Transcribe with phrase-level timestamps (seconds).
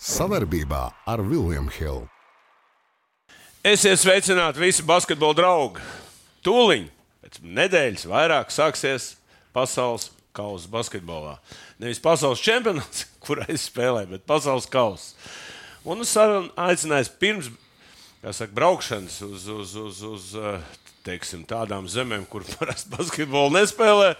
[0.00, 2.06] Savarbībā ar Vilniņu Hildu.
[3.60, 5.82] Esiet sveicināti visi basketbola draugi.
[6.40, 6.86] Tūliņ
[7.20, 9.10] pēc nedēļas vairāk sāksies
[9.52, 11.34] pasaules kausa basketbolā.
[11.82, 15.12] Nevis pasaules čempionāts, kurā es spēlēju, bet pasaules kausa.
[15.84, 17.52] Un uz sarunu aicinājis pirms
[18.24, 20.32] saka, braukšanas uz, uz, uz, uz
[21.04, 24.14] teiksim, tādām zemēm, kur parasti basketbolu nespēlē.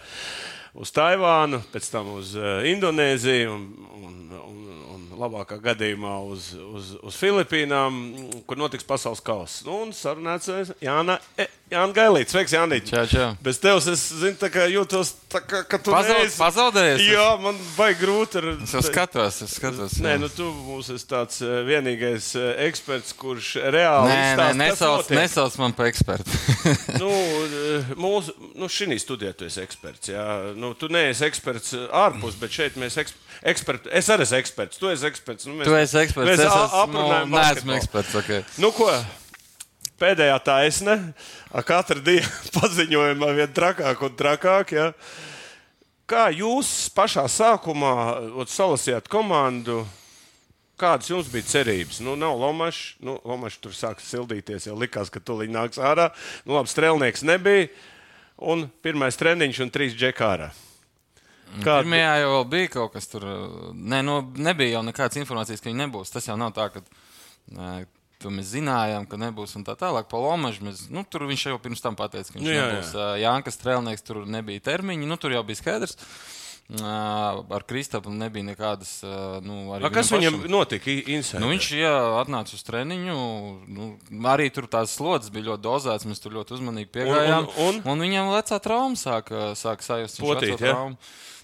[0.77, 2.29] Uz Taivānu, pēc tam uz
[2.69, 3.65] Indonēziju un,
[3.97, 4.90] un, un, un
[5.21, 8.01] labākā gadījumā uz, uz, uz Filipīnām,
[8.49, 9.65] kur notiks pasaules kausa.
[9.67, 10.49] Nu, un sarunāts
[10.83, 12.33] Jāna, e, Jāna Gailīts.
[12.33, 12.83] Sveiks, Jānis.
[12.89, 13.27] Čau, čau.
[13.39, 17.03] Bez tevis es zinu, kā jūtos, tā kā, ka tu Pazaud, neesi- pazaudējies?
[17.07, 18.41] Jā, man vajag grūti.
[18.41, 18.47] Ar...
[18.65, 19.95] Es jau skatos, es skatos.
[20.03, 20.19] Nē, jā.
[20.19, 24.59] nu tu mums esi tāds eh, vienīgais eh, eksperts, kurš reāli nē, nē izstāsta, kas
[24.59, 26.39] nesauc, nesauc man par ekspertu.
[27.01, 30.11] Nu, eh, mūsu, nu šī studijā tu esi eksperts.
[30.11, 30.27] Jā.
[30.59, 33.15] Nu, tu neesi eksperts ārpus, bet šeit mēs esam
[33.47, 33.95] eksperti.
[33.95, 34.81] Es arī esmu eksperts.
[34.81, 35.47] Tu esi eksperts.
[35.47, 36.33] Nu, mēs, tu esi eksperts.
[36.33, 38.19] Mēs es esmu, aprunājam neesmu eksperts.
[38.21, 38.43] Okay.
[38.59, 38.91] Nu, ko?
[40.01, 40.95] Pēdējā taisne.
[41.53, 42.25] Ar Katru dienu
[42.57, 44.73] paziņojumā vien trakāk un trakāk.
[44.73, 44.87] Ja?
[46.09, 47.93] Kā jūs pašā sākumā
[48.49, 49.83] salasījāt komandu?
[50.81, 51.99] Kādas jums bija cerības?
[52.01, 52.95] Nu, nav Lomačs.
[53.05, 54.65] Nu, Lomačs tur sāka sildīties.
[54.65, 56.09] Jau likās, ka tu nāks ārā.
[56.47, 57.69] Nu, labi, strēlnieks nebija.
[58.41, 60.49] Un pirmais treniņš un trīs džekārā.
[61.61, 63.27] Kā Pirmajā jau bija kaut kas tur.
[63.75, 66.13] Nē, nu, nebija jau nekādas informācijas, ka viņi nebūs.
[66.13, 66.81] Tas jau nav tā, ka
[68.21, 70.07] to mēs zinājām, ka nebūs un tā tālāk.
[70.11, 72.93] Pa Lomažu mēs, nu, tur viņš jau pirms tam pateica, ka viņš Nu, jā, nebūs.
[72.95, 73.09] Jā.
[73.25, 75.97] Jānkas Strēlnieks tur nebija termiņi, nu, tur jau bija skaidrs.
[77.51, 79.01] Ar Kristapu nebija nekādas.
[79.43, 80.87] Nu, A, kas pašam- viņam notika?
[81.11, 81.41] Inside?
[81.43, 81.91] Nu, viņš jā,
[82.21, 83.15] atnāca uz treniņu.
[83.67, 83.87] Nu,
[84.31, 86.05] arī tur tās slodzes bija ļoti dozētas.
[86.07, 87.49] Mēs tur ļoti uzmanīgi piegājām.
[87.57, 90.21] un- un viņam lecā trauma sāka, sāka sajust.
[90.21, 90.71] Potīt, ja?
[90.71, 90.97] traumu.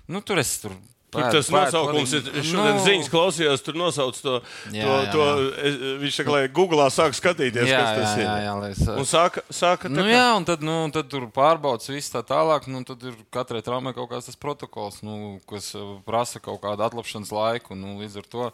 [0.08, 0.72] Nu, tur es tur.
[1.08, 2.22] Pēdu- tas pēdu nosaukums ir.
[2.28, 4.34] arī- Šodien Nu, ziņas klausījos, tur nosauc to.
[4.76, 5.28] Jā, to, jā, to
[5.70, 8.26] es- viņš saka, lai Google sāk skatīties, Jā, kas tas jā, ir.
[8.28, 11.88] jā, jā, lai es, Un sāka, sāka Nu, jā, un tad, nu, tad tur pārbaudas
[11.88, 12.68] viss tā tālāk.
[12.68, 16.84] Nu, tad ir katrai traumai kaut kāds tas protokols, nu, kas uh, prasa kaut kādu
[16.84, 17.74] atlapšanas laiku.
[17.74, 18.52] Nu, līdz ar to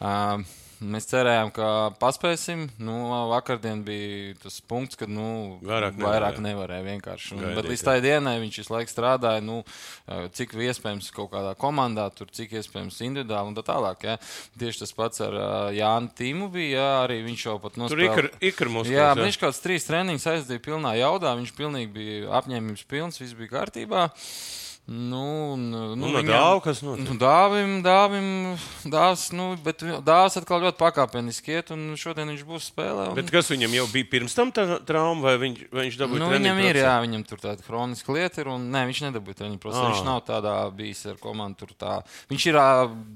[0.00, 0.38] uh,
[0.80, 1.66] mēs cerējām, ka
[2.00, 2.66] paspēsim.
[2.82, 2.96] Nu,
[3.30, 6.44] vakardien bija tas punkts, kad nu, Vairāk vairāk nevarēja.
[6.46, 7.34] nevarēja vienkārši.
[7.36, 7.86] Un, bet līdz jā.
[7.90, 9.42] tai dienai viņš visu laiku strādāja.
[9.44, 14.06] Nu, uh, cik iespējams kaut kādā komandā, tur, cik iespējams individuāli un tā tālāk.
[14.08, 14.16] Ja.
[14.60, 16.70] Tieši tas pats ar uh, Jānu Tīmu bija.
[16.70, 18.12] Jā, arī viņš jau pat Tur nospēlēja.
[18.14, 21.34] ikra, ikra mums Jā, viņš kaut kāds trīs treniņus aizdīja pilnā jaudā.
[21.40, 24.08] Viņš pilnīgi bija apņēmības pilns, viss bija kārtībā.
[24.90, 27.06] Nu, nu, Nu, no dāva, kas notiek?
[27.06, 28.24] Nu, dāvim, dāvim,
[28.90, 33.04] dāvs, nu, bet dāvs atkal ļoti pakāpeniski iet, un šodien viņš būs spēlē.
[33.12, 36.32] Un, Bet kas viņam jau bija pirms tam trauma, vai viņš, vai viņš dabūja Nu,
[36.34, 36.88] viņam ir, procesā?
[36.88, 39.86] jā, viņam tur tāda kroniska lieta ir, un nē, viņš nedabūja treniņu procesā.
[39.86, 39.94] Ah.
[39.94, 41.60] Viņš nav tādā bijis ar komandu.
[41.62, 42.00] Tur tā.
[42.32, 42.58] Viņš ir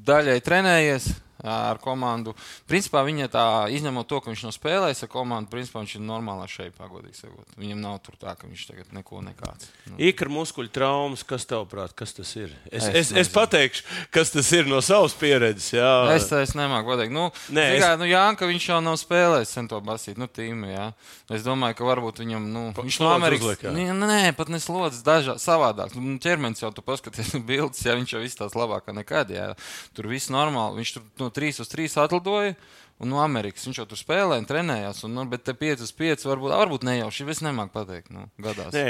[0.07, 1.11] daļai trenējies
[1.45, 2.33] ar komandu.
[2.71, 3.45] Principā viņa tā,
[3.77, 7.47] izņemot to, ka viņš nav spēlējis ar komandu, principā viņš ir normālā šeit, pagodīgi sakot.
[7.61, 9.69] Viņam nav tur tā, ka viņš tagad neko nekāds.
[9.91, 9.99] Nu.
[10.09, 12.55] Ikra muskuļu traumas, kas tavāprāt, kas tas ir?
[12.73, 13.85] Es, Es es, es pateikšu,
[14.15, 15.73] kas tas ir no savas pieredzes.
[15.77, 19.53] Jā, Es, es nemāku pateikt, nu, Nē, Nē, kā, nu Jānka, viņš jau nav spēlējis
[19.59, 20.89] sen to basīt, nu, tīmu, jā.
[21.33, 23.45] Es domāju, ka varbūt viņam, nu, Pa- viņš no Amerikas.
[23.45, 23.73] uzliek, jā.
[23.75, 25.95] Nē, nē, pat ne slodzes, dažādi savādāk.
[25.97, 29.51] Nu, ķermenis jau tu paskaties bildes, ja viņš jau izstāsta labāk nekad, jā.
[29.97, 32.57] Tur viss normāli, viņš tur no 3 uz 3 atlidoja.
[33.03, 35.01] Un no Amerikas viņš jau tur spēlēja un trenējās.
[35.09, 37.27] Un, nu, bet te 5 uz 5 varbūt, varbūt nejauši.
[37.35, 38.13] Es nemāku pateikt.
[38.15, 38.71] Nu, gadās.
[38.77, 38.85] Nē,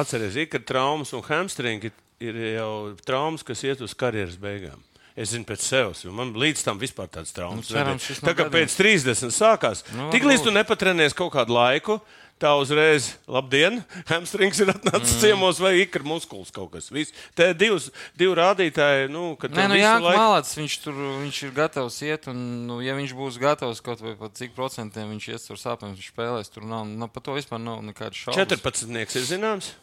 [0.00, 1.92] atcerieties, ikra traumas un hamstringi
[2.22, 2.72] ir jau
[3.04, 4.80] traumas, kas iet uz karjeras beigām.
[5.12, 8.46] Es zinu, pēc sevis, jo man līdz tam vispār tāds traumas Nu, cerams, Tā kā
[8.48, 11.98] pēc 30 sākās, Nu, tik līdz tu nepatrenēsi kaut kādu laiku,
[12.42, 13.78] tā uzreiz, labdien,
[14.10, 15.20] hamstrings ir atnācis mm.
[15.22, 16.90] ciemos vai ikra muskulis kaut kas.
[16.92, 17.14] Viss.
[17.38, 17.88] Te divas,
[18.18, 22.28] divi rādītāji, nu, kad Nē, nu, jā, laiku- Malācis, viņš tur viņš ir gatavs iet,
[22.32, 25.94] un, nu, ja viņš būs gatavs kaut vai pat cik procentiem viņš ies tur sāpēm,
[25.94, 28.42] viņš spēlēs, tur nav, nu, par to vispār nav nekādas šaubas.
[28.58, 29.18] 14.
[29.22, 29.74] ir zināms,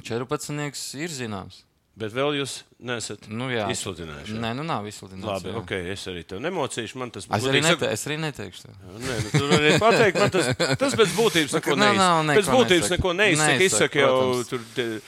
[0.00, 1.00] 14.
[1.04, 1.67] ir zināms.
[1.98, 2.52] Bet vēl jūs
[2.88, 3.66] nesat Nu, jā.
[3.74, 4.34] izsludinājuši.
[4.36, 4.40] jā?
[4.42, 5.28] Nē, nu nav izsludināts.
[5.28, 5.56] Labi, jā.
[5.62, 6.98] ok, es arī tev nemocīšu.
[7.02, 8.66] Man tas Es arī, nete, es arī neteikšu.
[8.66, 8.76] tev.
[9.02, 12.38] Nē, nu, tur arī pateikt, man tas, tas pēc būtības neko Nav, nav, neizsaka.
[12.38, 13.56] Pēc būtības neko neizsaka.
[13.58, 14.48] Neizsaka, Izsaka jau protams.
[14.54, 15.02] tur.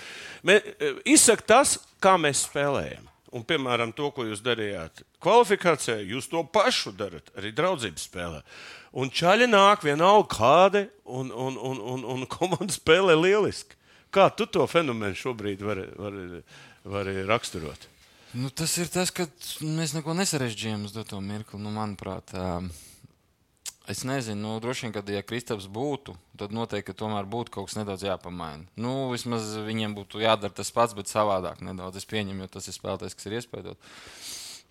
[1.15, 3.07] izsaka tas, kā mēs spēlējam.
[3.31, 8.41] Un, piemēram, to, ko jūs darījāt kvalifikācijā, jūs to pašu darat arī draudzības spēlē.
[8.99, 13.77] Un čaļi nāk vienalga kāda, un, un, un, un, un komanda spēlē lieliski.
[14.11, 16.41] Kā tu to fenomenu šobrīd vari, vari,
[16.85, 17.89] vari raksturot?
[18.37, 19.27] Nu, tas ir tas, ka
[19.65, 22.31] mēs neko nesarežģījām uz to mirkli, nu, manuprāt.
[22.37, 22.61] ā,
[23.91, 27.67] Es nezinu, nu, droši vien, kad ja Kristaps būtu, tad noteikti ka tomēr būtu kaut
[27.67, 28.69] kas nedaudz jāpamaina.
[28.79, 31.99] Nu, vismaz viņiem būtu jādara tas pats, bet savādāk nedaudz.
[31.99, 33.97] Es pieņemu, jo tas ir spēlētājs, kas ir iespējams.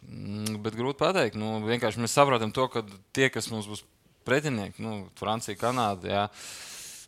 [0.07, 1.35] Mm, Bet grūti pateikt.
[1.35, 3.83] Nu, vienkārši mēs saprotam to, ka tie, kas mums būs
[4.29, 6.23] pretinieki, nu, Francija, Kanāda, jā,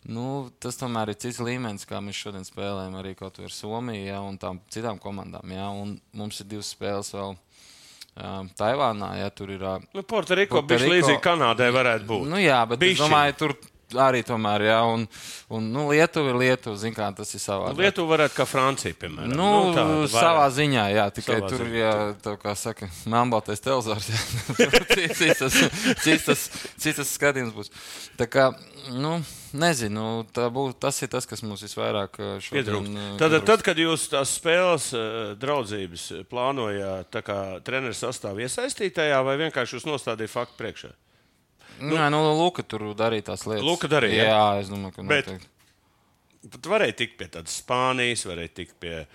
[0.10, 4.06] nu, tas tomēr ir cits līmenis, kā mēs šodien spēlējam arī kaut kur ar Somiju
[4.08, 5.46] jā, un tām citām komandām.
[5.54, 7.38] Jā, un mums ir divas spēles vēl.
[8.12, 9.62] Uh, Taivānā, ja tur ir.
[9.64, 12.26] Uh, Nu, Portoriko bija Puerto Rico- līdzīgi Kanādai varētu būt.
[12.28, 12.92] Nu, jā, bet Bišķiņ.
[12.98, 13.54] es domāju, tur
[14.00, 15.04] arī tomēr, jā, un,
[15.52, 17.80] un nu, Lietuva ir Lietuva, zin kā tas ir savādāk.
[17.82, 19.34] Lietuva varētu kā Francija, piemēram.
[19.36, 21.94] Nu, nu, savā ziņā, jā, tikai Savā tur, ziņā, jā,
[22.24, 24.22] tā kā saka, melnbaltais televizors, jā,
[24.72, 25.60] Tur citas,
[26.06, 26.48] citas,
[26.80, 27.72] citas skatījums būs.
[28.20, 28.48] Tā kā,
[28.96, 29.18] nu,
[29.58, 32.90] nezinu, tā būs, tas ir tas, kas mums visvairāk šodien.
[33.22, 34.92] Tad, tad, kad jūs tās spēles
[35.42, 40.94] draudzības plānojāt, tā kā treneris sastāvā iesaistītajā, vai vienkārši jūs nostādījāt faktu priekšā?
[41.80, 43.66] Nu, jā, nu, Luka tur darīja tās lietas.
[43.66, 44.26] Luka darīja, jā?
[44.30, 45.48] Jā, es domāju, ka Bet-.
[46.52, 49.06] Pat varēja tikt pie tādas Spānijas, varēja tikt pie,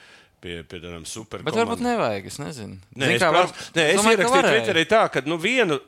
[0.43, 1.43] pie, pie tādām super.
[1.47, 2.79] Bet varbūt nevajag, es nezinu.
[2.95, 4.49] Nē, Zini es, kā, var- nē, es domāju, ierakstīju.
[4.53, 5.81] Twitterī tā, ka nu, vienu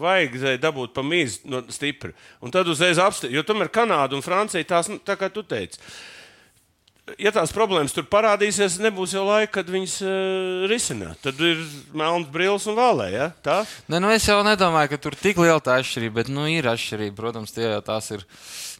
[0.00, 2.14] vajag dabūt pa mīzu no stipri.
[2.42, 5.78] Un tad uzreiz apstāties, jo tomēr Kanāda un Francija tās, nu, tā kā tu teici.
[7.20, 11.18] Ja tās problēmas tur parādīsies, nebūs jau laika, kad viņas uh, risināt.
[11.20, 11.58] Tad ir
[11.92, 13.10] melns brīvs un vālē.
[13.12, 13.26] Ja?
[13.44, 13.58] Tā?
[13.92, 17.12] Ne, nu es jau nedomāju, ka tur tik liela tā atšķirība, bet nu, ir atšķirība.
[17.18, 18.24] Protams, tie jau tās ir.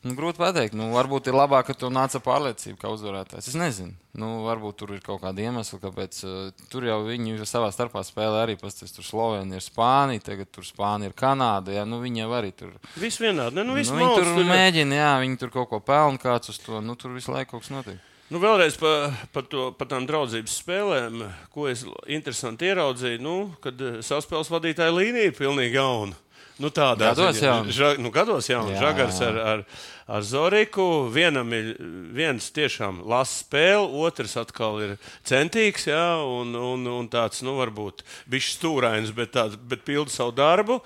[0.05, 0.76] Nu, grūti pateikt.
[0.76, 3.50] Nu, varbūt ir labāk, ka tu nāc ar pārliecību, kā uzvarētājs.
[3.53, 3.93] Es nezinu.
[4.17, 8.41] Nu, varbūt tur ir kaut kāda iemesla, kāpēc uh, tur jau viņi savā starpā spēlē
[8.47, 8.56] arī.
[8.61, 11.77] Pasties, tur Slovenija ir Spānija, tagad tur Spānija ir Kanāda.
[11.77, 12.73] Jā, nu, viņi jau arī tur.
[12.97, 13.61] Viss vienādi.
[13.61, 13.69] Ne?
[13.69, 16.81] Nu, Nu, viņi tur tur mēģina, jā, viņi tur kaut ko pelna kāds uz to.
[16.85, 18.14] Nu, tur visu laiku kaut kas notiek.
[18.32, 19.43] Nu, vēlreiz par pa
[19.76, 23.21] pa tām draudzības spēlēm, ko es interesanti ieraudzīju.
[23.21, 23.35] Nu,
[23.65, 26.17] kad eh, saspēles vadītāja līnija ir pilnīgi jauna.
[26.62, 27.50] Nu, tādā Gados ziņā.
[27.50, 27.75] jauna.
[27.75, 29.62] Ža, nu, gados jau Jā, Žagars ar, ar,
[30.06, 30.87] ar Zoriku.
[31.12, 31.75] Vienam ir
[32.15, 34.97] viens tiešām labs spēle, otrs atkal ir
[35.27, 35.88] centīgs.
[35.91, 40.79] Jā, un, un, un tāds, nu, varbūt bijis stūrains, bet, tāds, bet pilda savu darbu.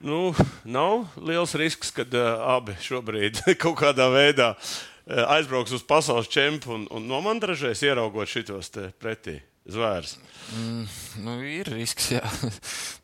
[0.00, 0.30] Nu,
[0.64, 6.84] nav liels risks, ka uh, abi šobrīd kaut kādā veidā uh, aizbrauks uz pasaules čempionu
[6.84, 10.18] un, un nomandražēs, ieraugot šitos pretī zvērus.
[11.24, 12.22] Nu, ir risks, jā.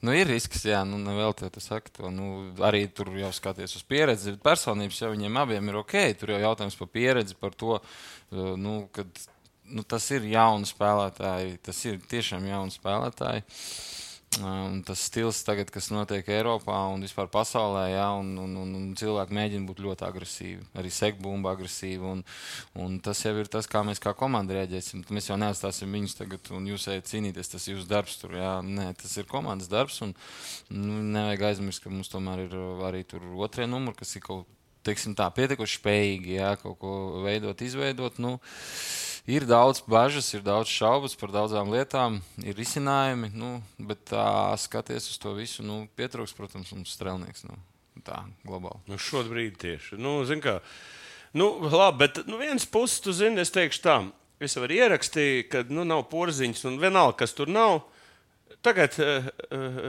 [0.04, 0.81] nu, ir risks, jā.
[0.88, 2.10] Nu, vēl te tu saki to.
[2.10, 4.37] Nu, arī tur jau skaties uz pieredzi.
[4.43, 5.94] Personības jau viņiem abiem ir ok.
[6.19, 9.06] Tur jau jautājums par pieredzi, par to, uh, nu, kad
[9.69, 11.58] nu, tas ir jauni spēlētāji.
[11.66, 13.44] Tas ir tiešām jauni spēlētāji.
[14.37, 18.88] Un tas stils, tagad, kas notiek Eiropā un vispār pasaulē, jā, un, un, un, un
[18.99, 20.67] cilvēki mēģina būt ļoti agresīvi.
[20.76, 22.05] Arī sekbumba agresīvi.
[22.05, 22.20] Un,
[22.82, 25.06] un tas jau ir tas, kā mēs kā komanda rēģēsim.
[25.14, 27.52] Mēs jau neatstāsim viņus tagad, un jūs ejat cīnīties.
[27.55, 28.19] Tas ir jūsu darbs.
[28.20, 28.52] Tur, jā.
[28.67, 30.02] Nē, tas ir komandas darbs.
[30.05, 30.12] Un,
[30.69, 33.06] nu, nevajag aizmirst, ka mums tomēr ir uh, arī
[33.40, 34.52] otrie numuri, kas ir kaut
[34.87, 36.94] teiksim, tā, pietiekuši spējīgi jā, kaut ko
[37.27, 38.23] veidot, izveidot.
[38.23, 38.38] Nu,
[39.27, 45.09] Ir daudz bažas, ir daudz šaubas par daudzām lietām, ir risinājumi, nu, bet tā skaties
[45.11, 47.43] uz to visu, nu, pietrūks, protams, mums strēlnieks.
[47.49, 47.59] Nu,
[48.06, 48.79] tā, globāli.
[48.87, 49.99] Nu, šobrīd tieši.
[49.99, 50.61] Nu, zin kā,
[51.35, 53.97] nu, labi, bet nu, vienas puses, tu zini, es teikšu tā,
[54.38, 57.81] es jau ierakstīju, ka nu, nav porziņš un vienalga, kas tur nav.
[58.62, 59.27] Tagad uh,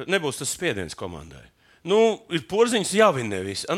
[0.09, 1.45] nebūs tas spiediens komandai.
[1.85, 3.69] Nu, ir porziņš, jāvinē viss.
[3.69, 3.77] A,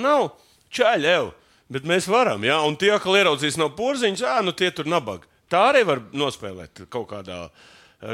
[0.70, 1.32] nav čaļev,
[1.70, 2.44] bet mēs varam.
[2.44, 2.62] Ja?
[2.66, 5.26] Un tie, kas ieraudzīs no porziņš, ā, nu tie tur nabaga.
[5.50, 7.50] Tā arī var nospēlēt kaut kādā,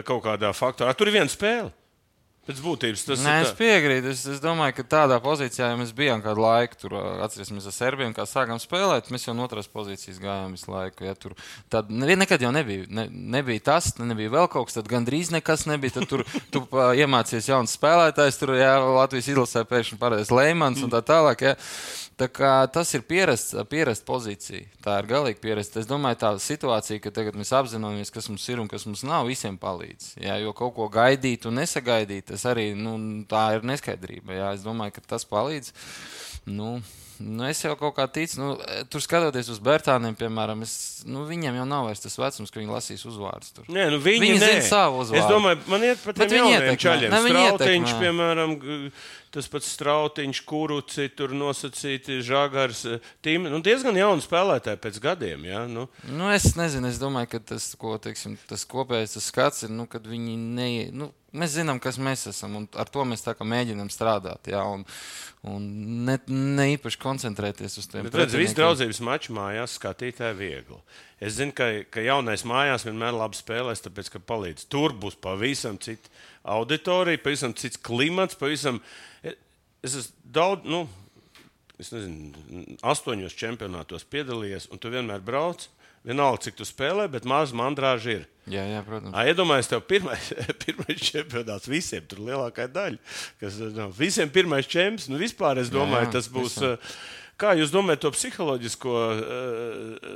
[0.06, 0.94] kaut kādā faktorā.
[0.96, 1.72] Tur ir viena spēle.
[2.46, 3.48] Pēc būtības tas Nē, ir.
[3.48, 4.12] es piekrītu.
[4.14, 7.74] Es, es domāju, ka tādā pozīcijā, ja mēs bijām kādu laiku, tur ā, atcerēsimies ar
[7.74, 11.08] Serbiju, kā sākām spēlēt, mēs jau no otras pozīcijas gājām visu laiku.
[11.10, 11.34] Ja, tur,
[11.74, 15.66] tad ne- nekad jau nebija, ne, nebija tas, nebija vēl kaut kas, tad gandrīz nekas
[15.66, 15.98] nebija.
[15.98, 16.22] Tad tur
[16.54, 21.48] tu ā, iemācījies jauns spēlētājs, tur jā, Latvijas izlasē pēkšņi pareizs Leimans un tā tālāk.
[21.50, 21.56] Ja.
[22.16, 24.70] Tā kā tas ir pierasts, pierasta pozīcija.
[24.86, 25.82] Tā ir galīgi pierasta.
[25.82, 29.26] Es domāju, tā situācija, ka tagad mēs apzināmies, kas mums ir un kas mums nav,
[29.28, 30.14] visiem palīdz.
[30.24, 32.98] Jā, jo kaut ko gaidīt un nesagaidīt, tas arī nu,
[33.32, 34.36] tā ir neskaidrība.
[34.36, 34.52] Jā.
[34.58, 35.72] Es domāju, ka tas palīdz.
[36.52, 36.78] Nu,
[37.24, 38.50] Nu, es jau kaut kā ticu, nu,
[38.92, 42.74] tur skatoties uz Bērtāniem, piemēram, es, nu, viņiem jau nav vairs tas vecums, ka viņi
[42.74, 43.54] lasīs uzvārdus.
[43.56, 43.68] Tur.
[43.72, 45.22] Nē, nu viņi, Viņi zina savu uzvārdu.
[45.24, 47.18] Es domāju, man iet par Bet tiem jauniem čaļiem.
[47.30, 48.56] Strautiņš, piemēram,
[49.36, 52.86] tas pats strautiņš, kuruci, tur nosacīti žagars.
[53.26, 55.48] Tīm, nu, diezgan jauni spēlētāji pēc gadiem.
[55.50, 55.66] Ja?
[55.68, 59.74] Nu, Nu, es nezinu, es domāju, ka tas, ko, teiksim, tas kopējais tas skats ir,
[59.76, 63.36] nu, kad viņi ne, nu, mēs zinām, kas mēs esam, un ar to mēs tā
[63.36, 64.48] kā mēģinām strādāt.
[64.52, 64.86] Jā, un,
[65.48, 65.66] un
[66.08, 70.80] ne, ne īpaši koncentrēties uz tiem Bet, redz, visu draudzības maču mājās skatītāji viegli.
[71.22, 74.68] Es zinu, ka, ka jaunais mājās vienmēr labi spēlēs, tāpēc, ka palīdz.
[74.74, 76.12] Tur būs pavisam cita
[76.56, 78.82] auditorija, pavisam cits klimats, pavisam.
[79.26, 80.84] Es esmu daudz, nu,
[81.82, 85.68] es nezinu, astoņos čempionātos piedalījies, un tu vienmēr brauc.
[86.06, 88.24] Vienalga, cik tu spēlē, bet maz mandrāža ir.
[88.46, 89.16] Jā, jā, protams.
[89.26, 90.28] Iedomājieties, tev pirmais,
[90.66, 93.00] pirmais čempionāts visiem, tur lielākā daļa.
[93.42, 96.60] Kas, no, visiem pirmais čempions, nu vispār es domāju, Jā, jā, tas būs.
[96.62, 97.00] visiem.
[97.36, 100.10] Kā jūs domājat, to psiholoģisko uh,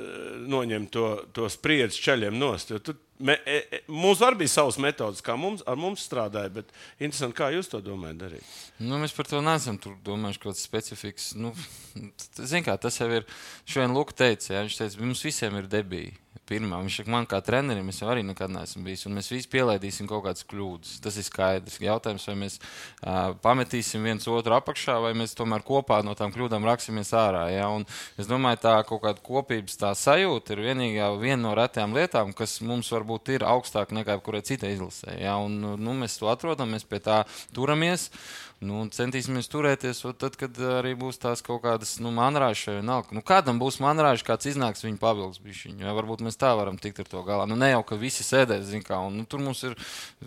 [0.47, 2.71] noņemt to, to spriedzi ceļiem nost?
[3.19, 6.69] Me, e, e, mums arī bija savas metodas, kā mums, mums strādāja, bet
[7.01, 8.53] interesanti, kā jūs to domājat darīt.
[8.79, 11.25] Nu, mēs par to neesam domājuši, kaut kāds specifiks.
[11.35, 11.51] Nu,
[12.39, 13.27] Ziniet, kā tas jau ir.
[13.67, 16.15] Šodien Luka teica, ja, viņš teica, mums visiem ir debija.
[16.49, 16.79] Pirmā.
[16.81, 19.05] Viņš saka, man kā trenerim, es jau arī nekad neesmu bijis.
[19.05, 20.95] Un mēs visi pielaidīsim kaut kādas kļūdas.
[21.03, 21.77] Tas ir skaidrs.
[21.83, 26.65] Jautājums, vai mēs uh, pametīsim viens otru apakšā, vai mēs tomēr kopā no tām kļūdām
[26.65, 27.45] raksimies ārā.
[27.53, 27.69] Ja?
[27.73, 27.85] Un
[28.19, 32.57] es domāju, tā kaut kāda kopības tā sajūta ir vienīgā viena no retajām lietām, kas
[32.65, 35.19] mums varbūt ir augstāk nekā jebkurai citai izlasē.
[35.21, 35.37] Ja?
[35.37, 38.09] Un, nu, mēs to atrodam, mēs pie tā turamies.
[38.59, 43.15] Nu, centīsimies turēties, un tad, kad arī būs tās kaut kādas nu, manrāžas, vai vienalga.
[43.15, 45.39] Nu, kādam būs manrāžas, kāds iznāks, viņa pavilks.
[45.79, 47.45] Ja, varbūt mēs tā varam tikt ar to galā.
[47.47, 49.77] Nu, ne jau, ka visi sēdēs, zin kā, un nu, tur mums ir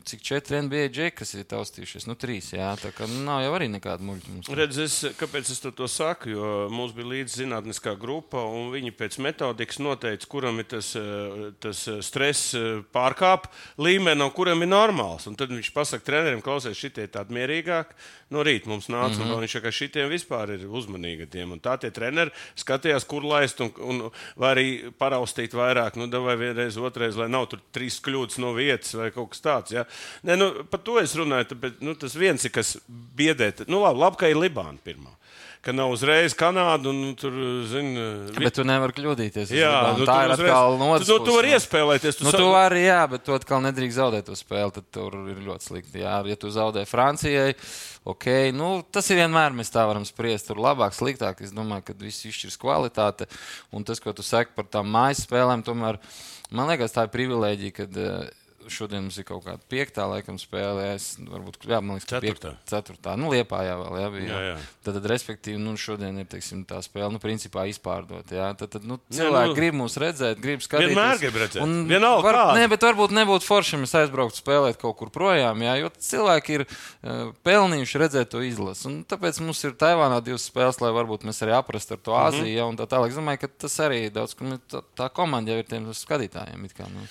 [0.09, 2.09] cik četri NBA džeki, kas ir taustījušies.
[2.09, 4.57] Nu, trīs, jā, tā kā nu, nav jau arī nekāda muļķa.
[4.57, 6.33] Redz, es, kāpēc es to, saku?
[6.33, 11.53] Jo mums bija līdzi zinātniskā grupa, un viņi pēc metodikas noteica, kuram ir tas, eh,
[11.61, 15.29] tas stress eh, pārkāp līmeni, un kuram ir normāls.
[15.29, 18.01] Un tad viņš pasaka trenerim, klausies, šitie tādi mierīgāki.
[18.33, 19.43] No rīta mums nāca, mm -hmm.
[19.45, 21.29] viņš saka, ka šitiem vispār ir uzmanīgi.
[21.33, 21.53] Tiem.
[21.53, 24.11] Un tā tie treneri skatījās, kur laist, un, un
[24.41, 29.11] arī paraustīt vairāk, nu, vai vienreiz, otrreiz, lai nav tur trīs kļūdas no vietas vai
[29.11, 29.73] kaut kas tāds.
[29.73, 29.85] Ja?
[30.23, 33.53] Nē, nu, par to es runāju, tāpēc nu, tas viens ir, kas biedē.
[33.67, 35.13] Nu, labi, labi, ka ir Libāna pirmā.
[35.63, 37.31] Ka nav uzreiz Kanāda un nu, tur,
[37.71, 38.01] zini,
[38.35, 39.53] Bet tu nevari kļūdīties.
[39.55, 42.19] Jā, nu, tā ir uzreiz- atkal no tu, tu, tu vari iespēlēties.
[42.19, 44.73] Tu Nu, sa- tu vari, jā, bet tu atkal nedrīkst zaudēt to spēli.
[44.75, 46.03] Tad tur ir ļoti slikti.
[46.03, 47.55] Jā, ja tu zaudē Francijai,
[48.05, 48.27] ok,
[48.59, 50.49] nu, tas ir vienmēr mēs tā varam spriest.
[50.51, 51.41] Tur labāk, sliktāk.
[51.47, 53.31] Es domāju, ka viss izšķirs kvalitāte.
[53.71, 56.01] Un tas, ko tu saki par tām mājas spēlēm, tomēr
[56.51, 57.73] man liekas, tā ir privilēģija.
[57.79, 58.31] Kad, eh,
[58.69, 60.95] Šodien mums ir kaut kāda piekta, laikam, spēlē.
[60.95, 62.53] Es, varbūt, jā, man liekas, ka Ceturtā.
[62.55, 63.17] piek- ceturtā.
[63.19, 64.29] Nu, liepā jā, vēl jā, bija.
[64.29, 64.57] Jā, jā.
[64.85, 68.35] Tad, tad, respektīvi, nu, šodien ir teiksim, tā spēle, nu, principā izpārdota.
[68.35, 70.95] Jā, tad, tad nu, Jā, cilvēki nu, grib mūs redzēt, grib skatīties.
[70.95, 71.63] Vienmēr grib redzēt.
[71.63, 75.63] Un Vienalga var, nē, bet varbūt nebūtu forši, ja mēs aizbrauktu spēlēt kaut kur projām,
[75.65, 78.87] jā, jo cilvēki ir uh, pelnījuši redzēt to izlasi.
[78.91, 82.23] Un Tāpēc mums ir Taivānā divas spēles, lai varbūt mēs arī aprastu ar to Mhm.
[82.23, 82.55] Āziju.
[82.55, 83.09] Ja, un tā tālāk.
[83.13, 84.35] Es domāju, ka tas arī daudz,
[84.69, 86.65] tā, tā komanda jau ir tiem skatītājiem.
[86.65, 87.03] it Kā, nu.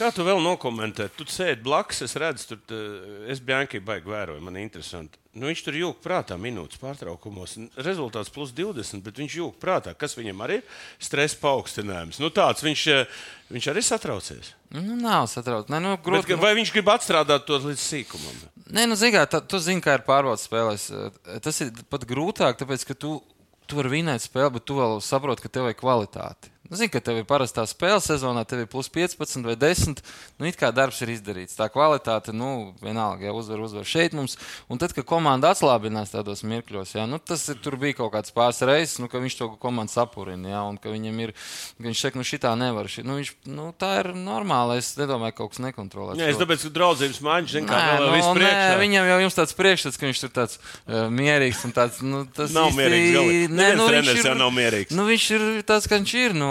[0.00, 1.10] Kā tu vēl nokomentē?
[1.12, 5.18] Tu sēdi blakus, es redzu, tur tā- es Bjankai baigi vēroju, man interesanti.
[5.36, 7.58] Nu, viņš tur jūg prātā minūtes pārtraukumos.
[7.76, 10.62] Rezultāts plus 20, bet viņš jūg prātā, kas viņam arī ir
[10.98, 12.18] stresa paaugstinājums.
[12.18, 13.06] Nu, tāds viņš, eh,
[13.52, 14.54] viņš arī satraucies.
[14.72, 15.68] Nu, nav satrauc.
[15.68, 18.36] Nē, nu, Bet, grūti, ka- vai viņš grib atstrādāt to līdz sīkumam?
[18.72, 20.90] Nē, nu, zini, kā, tu zini, kā ir pārbaudas spēlēs.
[21.26, 23.22] Eh, Tas ir pat grūtāk, tāpēc, ka tu,
[23.68, 26.48] tu vari vinēt spēli, bet tu vēl saproti, ka tev ir kvalitāte.
[26.70, 29.98] Nu, Zini, ka tev ir parastā spēle sezonā, tev ir plus 15 vai 10.
[30.38, 31.56] Nu, it kā darbs ir izdarīts.
[31.58, 34.36] Tā kvalitāte, nu, vienalga, ja uzvar, uzvar šeit mums.
[34.70, 38.30] Un tad, kad komanda atslābinās tādos mirkļos, jā, nu, tas ir, tur bija kaut kāds
[38.30, 41.32] pāris reizes, nu, ka viņš to komandu sapurina, jā, un ka viņam ir,
[41.74, 42.86] ka viņš saka, nu, šitā nevar.
[42.86, 44.78] Ši, nu, viņš, nu, tā ir normāli.
[44.78, 46.22] Es nedomāju, ka kaut kas nekontrolēts.
[46.22, 48.78] Jā, es tāpēc, ka draudzības maģis, zin, kā Nē, vēl nu, viss nē, priekšā.
[48.84, 52.54] viņam jau ir tāds priekšstats, ka viņš ir tāds uh, mierīgs un tāds- nu, tas
[52.54, 53.50] Nav īsti- mierīgs, galīgi.
[53.50, 54.94] Nē, Neviens nu, viņš ir, jau nav mierīgs.
[54.94, 56.38] Nu, viņš ir tāds, kā viņš ir.
[56.38, 56.50] Nu,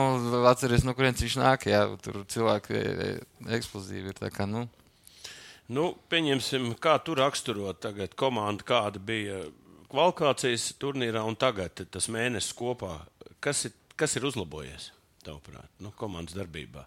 [0.49, 1.65] atceries, no kurienes viņš nāk.
[1.69, 3.09] Jā, tur cilvēki e,
[3.57, 4.21] eksplozīvi ir.
[4.35, 4.65] Kā, nu.
[5.69, 9.43] Nu, pieņemsim, kā tu raksturot tagad komandu, kāda bija
[9.89, 12.95] kvalifikācijas turnīrā un tagad tas mēnesis kopā.
[13.43, 14.91] Kas ir, kas ir uzlabojies,
[15.25, 16.85] tavuprāt, nu, komandas darbībā?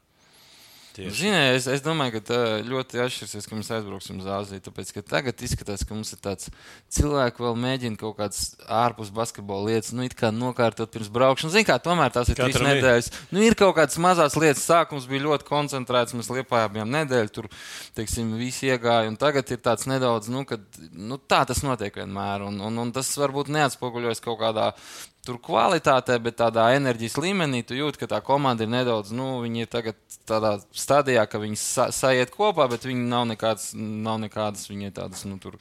[0.93, 1.13] Tieši.
[1.17, 4.61] Ziniet, es, es domāju, ka ļoti atšķirsies, ka mēs aizbrauksim uz Āziju.
[4.67, 6.51] Tāpēc, ka tagad izskatās, ka mums ir tāds
[6.93, 11.55] cilvēks, vēl mēģina kaut kādas ārpus basketbola lietas, nu, kā nokārtot pirms braukšanas.
[11.55, 12.83] Ziniet, kā tomēr tās ir trīs Katram ir.
[12.83, 13.09] nedēļas.
[13.33, 14.67] Nu, ir kaut kādas mazas lietas.
[14.69, 16.17] Sākums bija ļoti koncentrēts.
[16.19, 17.49] Mēs liepājā bijām nedēļu, tur,
[17.97, 19.09] teiksim, visi iegāja.
[19.09, 22.45] Un tagad ir tāds nedaudz, nu, kad, nu tā tas notiek vienmēr.
[22.51, 24.75] Un, un, un tas varbūt neatspoguļojas kaut kādā
[25.23, 29.63] tur kvalitātē, bet tādā enerģijas līmenī tu jūti, ka tā komanda ir nedaudz, nu, viņi
[29.63, 34.67] ir tagad tādā stadijā, ka viņi sa sajiet kopā, bet viņi nav nekādas, nav nekādas
[34.67, 35.61] viņi ir tādas, nu, tur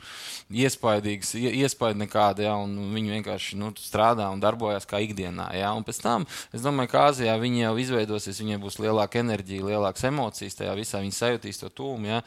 [0.50, 5.70] iespaidīgas, ie- iespaidi nekāda, jā, un viņi vienkārši, nu, strādā un darbojas kā ikdienā, jā,
[5.78, 10.10] un pēc tam, es domāju, ka Āzijā viņi jau izveidosies, viņiem būs lielāka enerģija, lielākas
[10.10, 12.26] emocijas tajā visā, viņi sajūtīs to tūmu, jā,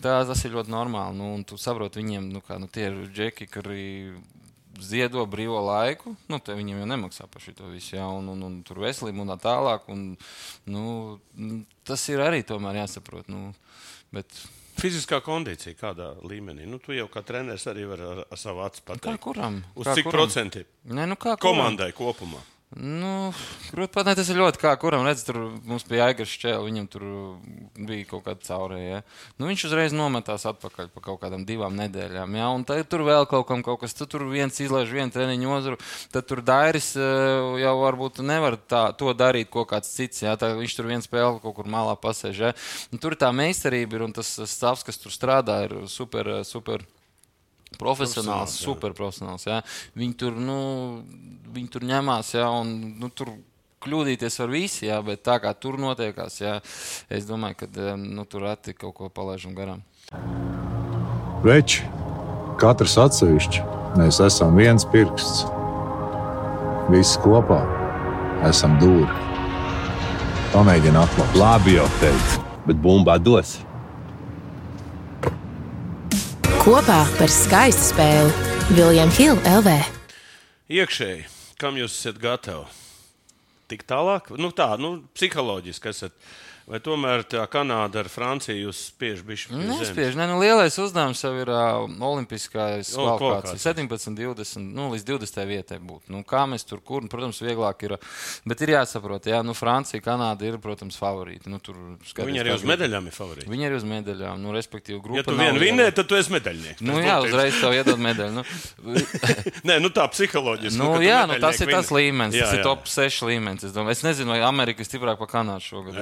[0.00, 3.02] tā, tas ir ļoti normāli, nu, un tu saproti viņiem, nu, kā, nu, tie ir
[3.12, 3.88] džeki, kuri
[4.84, 8.60] ziedo brīvo laiku, nu, te viņiem jau nemaksā par šo visu, jā, un, un, un
[8.66, 9.90] tur veselību un tā tālāk.
[9.92, 10.14] Un,
[10.70, 10.84] nu,
[11.86, 13.28] tas ir arī tomēr jāsaprot.
[13.32, 13.52] Nu,
[14.14, 14.28] bet,
[14.80, 16.64] Fiziskā kondīcija kādā līmenī?
[16.68, 19.20] Nu, tu jau kā treneris arī vari ar, ar savu acu kā pateikt.
[19.26, 19.58] kuram?
[19.76, 20.16] Uz kā cik kuram?
[20.16, 20.70] procentiem?
[20.88, 21.58] Nē, nu kā kuram?
[21.58, 22.40] Komandai kopumā.
[22.70, 23.32] Nu,
[23.74, 27.06] grūti pateikt, tas ir ļoti kā kuram redz, tur mums bija Aigars Čēlis, viņam tur
[27.74, 29.00] bija kaut kāda caurēja.
[29.00, 29.32] Ja?
[29.40, 32.36] Nu, viņš uzreiz nometās atpakaļ pa kaut kādām divām nedēļām.
[32.38, 32.52] Ja?
[32.54, 35.80] Un tad tur vēl kaut kam kaut kas, tad tur viens izlaiž vienu treniņu otru,
[36.14, 40.22] tad tur Dairis eh, jau varbūt nevar tā, to darīt, ko kāds cits.
[40.22, 40.36] Ja?
[40.38, 42.44] Tā, viņš tur viens spēle kaut kur malā pasēž.
[42.46, 42.54] Ja?
[42.94, 46.36] Un tur tā meistarība ir un tas stāvs, kas tur strādā, ir super.
[46.46, 46.86] super
[47.78, 49.46] profesionāls, superprofesionāls.
[49.46, 49.60] Ja.
[49.98, 50.58] Viņi, tur, nu,
[51.54, 53.32] viņi tur ņemās, ja, un nu, tur
[53.84, 56.58] kļūdīties var visi, jā, bet tā kā tur notiekās, jā,
[57.12, 59.84] es domāju, ka nu, tur reti kaut ko palaižam garām.
[61.46, 61.86] Veči,
[62.60, 63.64] katrs atsevišķi,
[64.00, 65.46] mēs esam viens pirksts.
[66.90, 67.62] Visi kopā
[68.48, 69.08] esam dūri.
[70.50, 71.36] Pamēģini atklāt.
[71.38, 73.60] Labi, jau teicu, bet bumbā dos
[76.60, 79.70] kopā par skaistu spēli Viljams Hilde LV.
[80.68, 81.22] Iekšēji,
[81.56, 82.66] kam jūs esat gatavi?
[83.72, 86.12] Tik tālāk, nu tā, nu, psiholoģiski esat
[86.68, 89.56] Vai tomēr tā Kanāda ar Franciju spiež bišķi?
[89.70, 90.16] Nespiež.
[90.18, 93.58] Ne, nu, lielais uzdevums jau ir uh, olimpiskais kvalifikācija.
[93.74, 96.10] 17, 20, nu, līdz 20 vietai būt.
[96.12, 97.96] Nu, kā mēs tur, kur, nu, protams, vieglāk ir.
[98.48, 101.50] Bet ir jāsaprot, jā, nu, Francija, Kanāda ir, protams, favorīti.
[101.50, 103.50] Nu, tur, skaties, viņi arī uz medaļām ir favorīti.
[103.50, 105.20] Viņi arī uz medaļām, nu, respektīvi, grupa.
[105.22, 106.84] Ja tu vienu vinnē, tad tu esi medaļnieks.
[106.86, 108.40] Nu, jā, uzreiz tev iedod medaļu.
[108.40, 108.46] Nu.
[109.68, 110.78] Nē, nu tā psiholoģiski.
[110.78, 113.66] Nu, nu, jā, nu, tas ir tas līmenis, jā, tas ir top 6 līmenis.
[113.68, 115.98] Es, domāju, es nezinu, vai Amerika ir stiprāka par Kanādu šogad.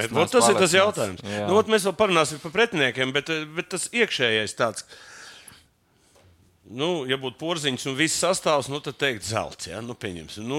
[0.49, 1.23] Tas ir tas jautājums.
[1.49, 4.88] Nu, mēs vēl parunāsim par pretiniekiem, bet, bet tas iekšējais tāds
[6.69, 9.71] Nu, ja būtu porziņš un viss sastāvs, nu, tad teikt, zelts.
[9.71, 9.81] Ja?
[9.81, 10.59] Nu, pieņemsim, nu,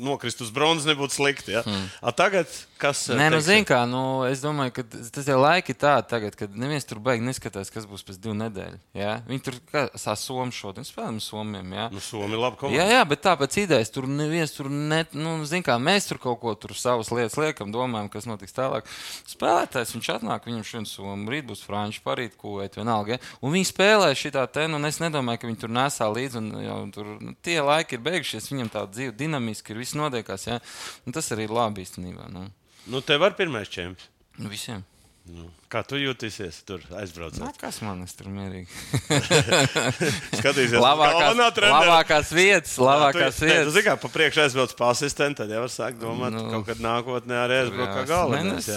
[0.00, 1.52] nokrist uz bronzas nebūtu slikti.
[1.58, 1.62] Ja?
[1.66, 1.90] Hmm.
[2.00, 2.48] A tagad,
[2.80, 3.18] kas ir?
[3.20, 6.88] Nē, nu, zini, kā, nu, es domāju, ka tas jau laiki tā, tagad, kad neviens
[6.88, 8.80] tur baigi neskatās, kas būs pēc divu nedēļu.
[8.96, 9.18] Ja?
[9.28, 11.74] Viņi tur kā Somu šodien spēlēm Somiem.
[11.76, 11.88] Ja?
[11.92, 12.80] Nu, Somi labi komanda.
[12.80, 16.40] Jā, jā, bet tāpēc idejas tur neviens tur, ne, nu, zini, kā mēs tur kaut
[16.40, 18.88] ko tur savas lietas liekam, domājam, kas notiks tālāk.
[19.28, 23.16] Spēlētājs viņš atnāk, viņam šodien Somu, rīt būs Franči, parīt kūvēt, vienalga.
[23.16, 23.34] Ja?
[23.42, 26.38] Un viņi spēlē šitā te, un es nedomāju, domāju, ka viņi tur nesā līdzi.
[26.40, 30.46] Un, jau, tur, nu, tie laiki ir beigušies, viņam tā dzīve dinamiski ir, viss notiekās.
[30.46, 30.60] Ja?
[31.06, 32.30] Un tas arī ir labi īstenībā.
[32.30, 32.46] Nu.
[32.86, 34.10] Nu, tev var pirmais čempions.
[34.36, 34.84] Nu, visiem.
[35.26, 37.40] Nu, kā tu jūties tur aizbraucot?
[37.42, 38.68] Nu, kas man ir tur mierīgi?
[40.38, 43.80] Skatīsies, labākās, labākās vietas, labākās tu, vietas.
[43.88, 47.40] Kā pa priekšu aizbrauc pa asistentu, tad jau var sākt domāt, nu, kaut kad nākotnē
[47.42, 48.70] arī aizbrauc kā galvenais.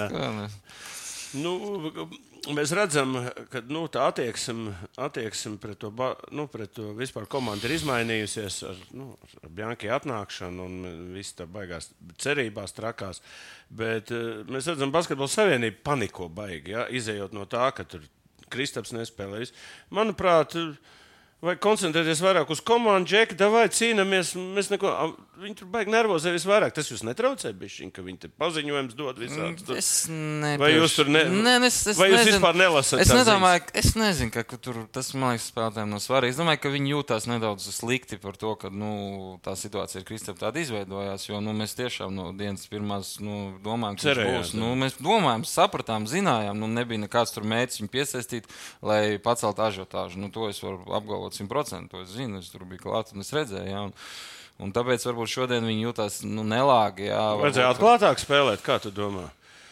[1.38, 1.54] Nu,
[2.56, 3.16] mēs redzam,
[3.52, 5.92] ka nu, tā attieksme, attieksme pret, to,
[6.36, 9.10] nu, pret to vispār komandu ir izmainījusies ar, nu,
[9.44, 10.78] ar Bjanki atnākšanu un
[11.16, 13.24] viss tā baigās cerībās trakās.
[13.70, 18.06] Bet eh, mēs redzam, ka Basketbola savienība paniko baigi, ja, izējot no tā, ka tur
[18.50, 19.54] Kristaps nespēlējas.
[19.94, 20.58] Manuprāt,
[21.40, 24.34] Vai koncentrēties vairāk uz komandu, džeki, vai cīnāmies?
[24.58, 24.90] Mēs neko,
[25.40, 26.74] viņi tur baigi nervozē visvairāk.
[26.76, 29.66] Tas jūs netraucē, bišķiņ, ka viņi paziņojums dod visādi.
[29.66, 29.78] Tur.
[29.80, 30.62] Es nepiešu.
[30.62, 33.04] vai jūs tur ne, ne, es, es vai jūs nezinu, vispār nelasat?
[33.04, 36.36] Es nedomāju, ka, es nezinu, ka, ka tur tas, man liekas, spēlētājiem nav svarīgi.
[36.36, 38.92] Es domāju, ka viņi jūtās nedaudz slikti par to, ka nu,
[39.46, 44.00] tā situācija ir Kristap tāda izveidojās, jo nu, mēs tiešām no dienas pirmās nu, domājam,
[44.00, 44.56] ka tas būs.
[44.60, 48.50] Nu, mēs domājam, sapratām, zinājām, nu, nebija nekāds tur mērķis viņu piesaistīt,
[48.86, 50.20] lai paceltu ažiotāžu.
[50.22, 51.90] Nu, to es varu apgalvot 100%.
[51.94, 53.70] To es zinu, es tur biju klāts un es redzēju.
[53.70, 53.96] Ja, un,
[54.60, 57.10] un tāpēc varbūt šodien viņi jutās nu, nelāgi.
[57.10, 59.30] Jā, Vajadzēja atklātāk spēlēt, kā tu domā?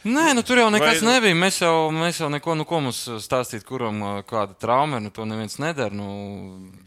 [0.08, 1.17] Nē, nu, tur jau nekas Vai...
[1.17, 1.36] nebija.
[1.38, 5.04] Mēs jau, mēs jau neko, nu, ko mums stāstīt, kuram kāda trauma ir.
[5.08, 5.91] Nu, to neviens nedara.
[5.96, 6.08] Nu,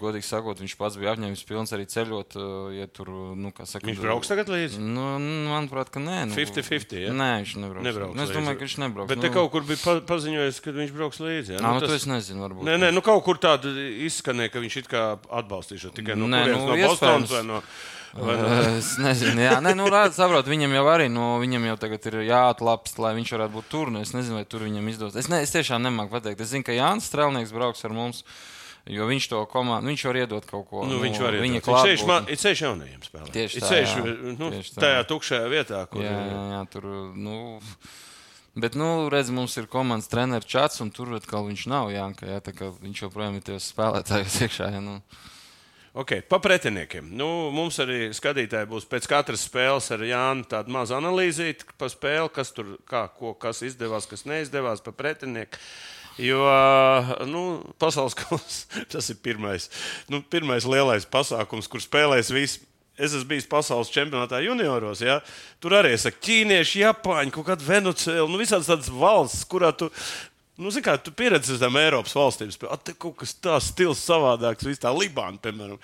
[0.00, 2.38] godīgi sakot, viņš pats bija apņēmis pilns arī ceļot.
[2.76, 4.80] Ja tur, nu, saka, viņš brauks tagad līdzi?
[4.80, 5.06] Nu,
[5.50, 6.22] manuprāt, ka nē.
[6.30, 6.96] Nu, 50-50.
[7.04, 7.14] Ja?
[7.16, 7.88] Nē, viņš nebrauks.
[7.90, 9.12] nebrauks nu, es domāju, ka viņš nebrauks.
[9.12, 11.56] Bet nu, te kaut kur bija pa paziņojis, ka viņš brauks līdzi.
[11.58, 11.62] Ja?
[11.64, 11.92] Nu, nu, tas...
[11.92, 12.46] to es nezinu.
[12.46, 12.68] Varbūt.
[12.70, 13.72] Nē, nē, nu, kaut kur tāda
[14.08, 17.64] izskanēja, ka viņš it kā atbalstīs tikai no, nē, nu, no Bostonas vai no.
[18.10, 22.16] Es nezinu, jā, nē, nu, rād, saprot, viņam jau arī, nu, viņam jau tagad ir
[22.26, 23.92] jāatlapst, lai viņš varētu būt tur.
[23.94, 25.20] Nu, es nezinu, vai tur viņam izdosies.
[25.22, 26.42] Es, ne, es tiešām nemāku pateikt.
[26.42, 28.24] Es zinu, ka Jānis Strēlnieks brauks ar mums.
[28.90, 30.82] Jo viņš to komandu, viņš var iedot kaut ko.
[30.88, 31.44] Nu, nu, viņš var iedot.
[31.44, 33.34] Viņš ir ceļš jaunajiem spēlētājiem.
[33.36, 33.68] Tieši tā.
[33.70, 33.92] Ceļš,
[34.40, 36.02] nu, tieši tā tajā tukšajā vietā, kur.
[36.02, 37.36] Jā, jā, jā tur, nu.
[38.56, 42.26] Bet, nu, redz, mums ir komandas treneris Čats, un tur atkal viņš nav Jānka.
[42.26, 42.40] Jā,
[42.80, 44.72] viņš joprojām ir tie spēlētāji iekšā.
[44.74, 44.96] Jā, nu.
[45.90, 47.08] Okay, pa pretiniekiem.
[47.18, 52.30] Nu, mums arī skatītāji būs pēc katras spēles ar Jānu tādu mazu analīzīti par spēli,
[52.30, 55.58] kas tur kā, ko, kas izdevās, kas neizdevās pa pretinieku.
[56.20, 56.44] Jo
[57.26, 57.42] nu,
[57.82, 59.66] pasaules kausa tas ir pirmais,
[60.06, 62.66] nu, pirmais lielais pasākums, kur spēlēs visi.
[63.00, 65.00] Es esmu bijis pasaules čempionātā junioros.
[65.00, 65.22] Ja?
[65.62, 69.88] Tur arī ir ķīnieši, japāņi, kaut kāda Venecuēla, nu, visādas tādas valsts, kurā tu
[70.60, 72.50] Nu, zini, kā tu pieredzi tām Eiropas valstīm,
[72.84, 74.66] te kaut kas tāds stils savādāks.
[74.68, 75.78] Vis tā Libāna, piemēram.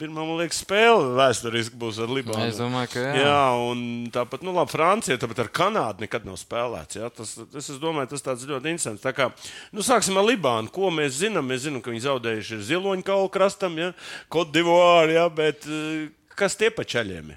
[0.00, 2.46] Pirmā, man liekas, spēle vēsturiski būs ar Libānu.
[2.46, 3.26] Es domāju, ka jā.
[3.26, 3.82] jā un
[4.14, 6.96] tāpat, nu, labi, Francija, tāpat ar Kanādu nekad nav spēlēts.
[6.96, 7.12] Jā.
[7.12, 9.04] Tas, tas, es domāju, tas tāds ļoti interesants.
[9.04, 9.28] Tā kā,
[9.76, 10.72] nu, sāksim ar Libānu.
[10.72, 11.52] Ko mēs zinām?
[11.52, 13.92] Mēs zinām, ka viņi zaudējuši ir ziloņu kaulu krastam, ja?
[14.32, 15.28] Kodivāri, ja?
[15.28, 16.08] bet eh,
[16.40, 17.34] kas tie pa ceļiem?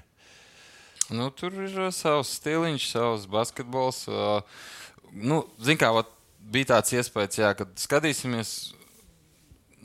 [1.12, 4.06] Nu, tur ir savs stiliņš, savs basketbols.
[4.08, 4.40] Uh,
[5.12, 6.15] nu, Ziniet, kā vat,
[6.52, 8.52] bija tāds iespējas, jā, kad skatīsimies,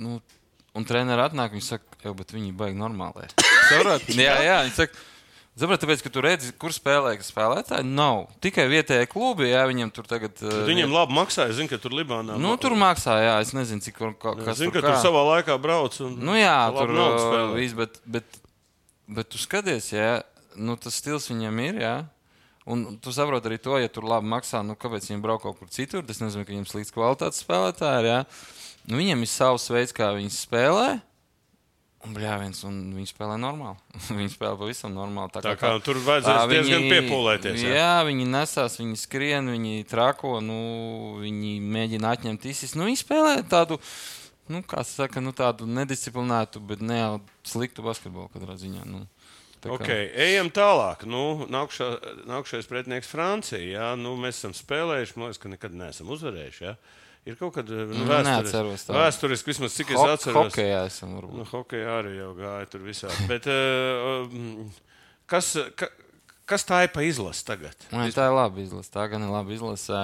[0.01, 0.19] nu,
[0.77, 3.29] un treniņš atnāk, viņš saka, jau, bet viņi baigi normāli.
[3.71, 4.11] Saprot?
[4.15, 5.07] jā, jā, viņi saka.
[5.51, 8.21] Saprotiet, tāpēc, ka tur redzi, kur spēlē, ka spēlētāji nav.
[8.41, 10.39] Tikai vietējie klubi, jā, viņiem tur tagad.
[10.39, 12.37] Uh, Viņiem labi maksā, es zinu, ka tur Libānā.
[12.39, 14.93] Nu, tur maksā, jā, es nezinu, cik tur kas zinu, tur, ka kā.
[14.93, 15.97] tur savā laikā brauc.
[16.07, 18.39] Un, nu, jā, tur uh, viss, bet, bet,
[19.11, 20.13] bet tu skaties, jā,
[20.55, 21.83] nu, tas stils viņam ir.
[21.83, 21.95] Jā.
[22.71, 25.71] Un tu saproti arī to, ja tur labi maksā, nu, kāpēc viņi brauc kaut kur
[25.73, 26.05] citur.
[26.07, 28.07] Tas nozīmē, ka viņiem slikts kvalitātes spēlētāji.
[28.07, 28.19] Jā.
[28.87, 30.91] Nu, viņiem ir savs veids, kā viņi spēlē.
[32.01, 33.77] Un, bļā, viens, un viņi spēlē normāli.
[34.19, 35.33] viņi spēlē pavisam normāli.
[35.35, 37.65] Tā, tā kā, kā tur vajadzēs viņi, diezgan piepūlēties.
[37.67, 37.75] Jā.
[37.77, 40.61] jā, viņi nesās, viņi skrien, viņi trako, nu,
[41.21, 42.73] viņi mēģina atņemt izsis.
[42.73, 43.77] Nu, viņi spēlē tādu,
[44.49, 47.13] nu, kā saka, nu, tādu nedisciplinētu, bet ne jau
[47.53, 48.87] sliktu basketbolu katrā ziņā.
[48.89, 49.05] Nu.
[49.69, 51.05] Okay, ejam tālāk.
[51.09, 51.87] Nu, nākšā,
[52.29, 53.61] nākšais pretinieks Francija.
[53.61, 56.63] Jā, nu, mēs esam spēlējuši, man liekas, ka nekad neesam uzvarējuši.
[56.65, 56.75] Jā.
[57.29, 60.47] Ir kaut kāda nu, vēsturiski, vēsturiski, vismaz cik es Ho atceros.
[60.49, 61.37] Hokejā esam varbūt.
[61.37, 63.11] Nu, hokejā arī jau gāja tur visā.
[63.29, 64.25] Bet, uh,
[65.29, 65.91] kas, ka,
[66.49, 67.85] kas tā ir pa izlasi tagad?
[67.93, 68.89] Man, tā ir laba izlase.
[68.95, 70.01] Tā gan ir laba izlase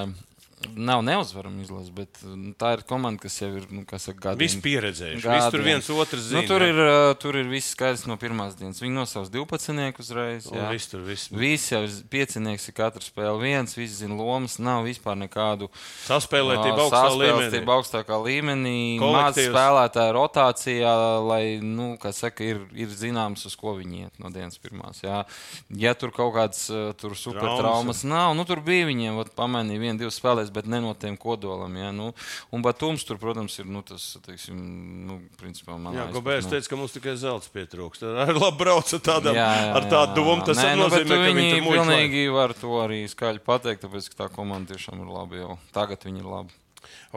[0.75, 5.27] nav neuzvarama izlase, bet nu, tā ir komanda, kas jau ir nu, gadiem, visi pieredzējuši.
[5.29, 6.41] Visi tur viens otrs zina.
[6.41, 8.81] Nu, tur, ir, uh, tur ir viss skaidrs no pirmās dienas.
[8.81, 10.47] Viņi nosauc 12 uzreiz.
[10.49, 11.29] Jā, viss tur viss.
[11.29, 15.69] Visi jau piecinieks ir katru spēli viens, visi zina lomas, nav vispār nekādu
[16.07, 17.61] saspēlētību augstā līmenī.
[17.77, 18.77] augstākā līmenī.
[19.03, 24.33] Maz spēlētāju rotācijā, lai, nu, kā saka, ir, ir zināms, uz ko viņi iet no
[24.33, 25.03] dienas pirmās.
[25.05, 25.21] Jā.
[25.69, 26.65] Ja tur kaut kāds
[26.97, 30.93] tur super traumas nav, nu tur bija viņiem, pamainīja vienu, divas spēlēs bet ne no
[30.97, 31.73] tiem kodolam.
[31.79, 31.89] Ja?
[31.95, 32.09] Nu,
[32.53, 34.59] un Batums tur, protams, ir nu, tas, teiksim,
[35.07, 35.97] nu, principā man.
[35.97, 36.53] Jā, Gobērs nu...
[36.55, 38.05] teica, ka mums tikai zelts pietrūkst.
[38.25, 41.51] Ar labu braucu tādam, jā, jā, ar tādu domu, tas Nē, nu, nozīmē, ka viņi
[41.57, 45.59] tur pilnīgi var to arī skaļi pateikt, tāpēc, ka tā komanda tiešām ir laba jau.
[45.75, 46.63] Tagad viņi ir labi.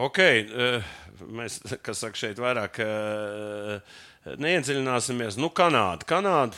[0.01, 0.93] Ok, uh,
[1.31, 3.97] mēs, kas saka, šeit vairāk uh,
[4.41, 5.39] neiedziļināsimies.
[5.41, 6.07] Nu, Kanāda.
[6.07, 6.57] Kanāda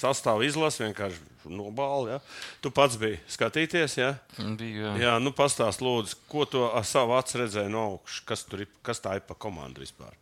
[0.00, 2.14] sastāv izlase vienkārši nobāli.
[2.14, 2.20] Ja?
[2.64, 4.14] Tu pats biji skatīties, ja?
[4.38, 4.94] Biju, jā.
[5.04, 9.02] jā, nu pastāst, lūdzu, ko tu ar savu acu redzēji no augšas, kas, ir, kas
[9.04, 10.16] tā ir pa komandu vispār?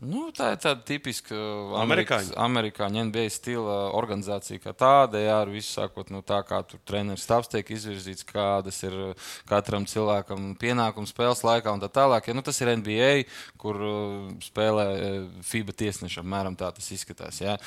[0.00, 1.36] Nu, tā ir tāda tipiska
[1.82, 5.20] amerikāņu, amerikāņu NBA stila organizācija, kā tāda.
[5.20, 9.28] Jā, ar visu sākot no tā, kā tur treneris stāvs tiek izvirzīts, kādas ir uh,
[9.50, 12.30] katram cilvēkam pienākums spēles laikā un tā tālāk.
[12.30, 13.10] Ja, nu, tas ir NBA,
[13.60, 16.22] kur uh, spēlē uh, FIBA tiesneši.
[16.22, 17.42] Apmēram tā tas izskatās.
[17.42, 17.58] Jā.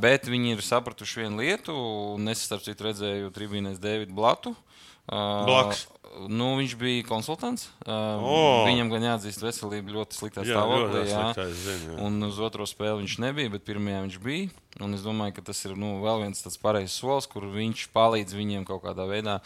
[0.00, 1.76] Bet viņi ir sapratuši vienu lietu,
[2.16, 4.56] un es starp citu redzēju tribīnēs Davidu Blatu.
[5.10, 5.86] Blakus.
[5.86, 7.68] Uh, Nu, viņš bija konsultants.
[7.84, 8.64] Uh, oh.
[8.66, 11.04] Viņam gan jāatzīst, veselība ļoti sliktā stāvoklī.
[11.06, 11.98] Jā, sliktais, zin, jā.
[12.02, 14.50] Un uz otro spēli viņš nebija, bet pirmajā viņš bija.
[14.78, 18.36] Un es domāju, ka tas ir nu, vēl viens tāds pareizs solis, kur viņš palīdz
[18.38, 19.40] viņiem kaut kādā veidā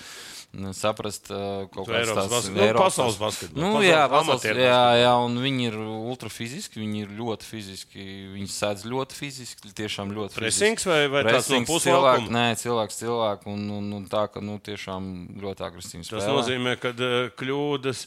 [0.54, 2.54] nu, saprast, uh, kādas tādas basket...
[2.54, 3.62] nu, pasaules basketbola.
[3.64, 8.50] Nu, pasaules, jā, pasaules, jā, jā, un viņi ir ultrafiziski, viņi ir ļoti fiziski, viņi
[8.52, 10.38] sēdz ļoti fiziski, tiešām ļoti.
[10.38, 12.30] Presings vai, vai Presings, tāds no puslaukuma?
[12.36, 15.10] Nē, cilvēks cilvēku, un, un, un tā, ka nu, tiešām
[15.42, 16.12] ļoti agresīvs.
[16.12, 18.06] Tas nozīmē, ka uh, kļūdas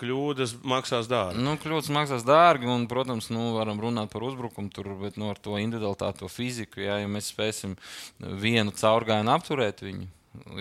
[0.00, 1.42] kļūdas maksās dārgi.
[1.44, 5.36] Nu, kļūdas maksās dārgi, un, protams, nu, varam runāt par uzbrukumu, tur, bet nu, ar
[5.36, 7.76] to individualitāti, to fiziku, jā, ja mēs spēsim
[8.16, 10.08] vienu caurgājienu apturēt viņu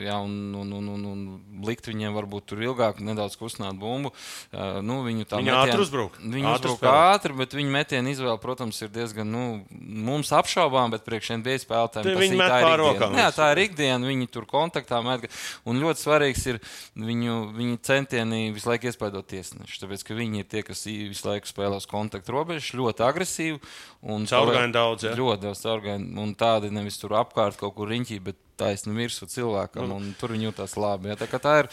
[0.02, 1.20] Ja, un, un, un, un, un
[1.62, 4.10] likt viņiem varbūt tur ilgāk, nedaudz kustināt bumbu.
[4.50, 6.18] Uh, nu, viņu tā viņa ātri uzbruk.
[6.24, 11.36] Viņi uzbruk ātri, bet viņa metiena izvēle, protams, ir diezgan nu, mums apšaubām, bet priekš
[11.38, 13.22] NBA spēlētājiem tas ir tā ir ikdiena.
[13.22, 15.30] Jā, tā ir ikdiena, viņi tur kontaktā met.
[15.70, 16.60] Un ļoti svarīgs ir
[16.98, 19.84] viņu, viņu centieni visu laiku iespaidot tiesnešu.
[19.86, 23.62] Tāpēc, ka viņi ir tie, kas visu laiku spēlē uz kontaktu robežas, ļoti agresīvi.
[24.02, 25.14] Caurgaini daudz, jā.
[25.14, 26.14] Ļoti daudz caurgaini.
[26.26, 30.00] Un tādi nevis tur apkārt kaut kur riņķī, bet taisni virsū cilvēkam, nu.
[30.00, 31.14] un tur viņi jūtas labi.
[31.14, 31.20] Ja?
[31.20, 31.72] Tā, tā ir,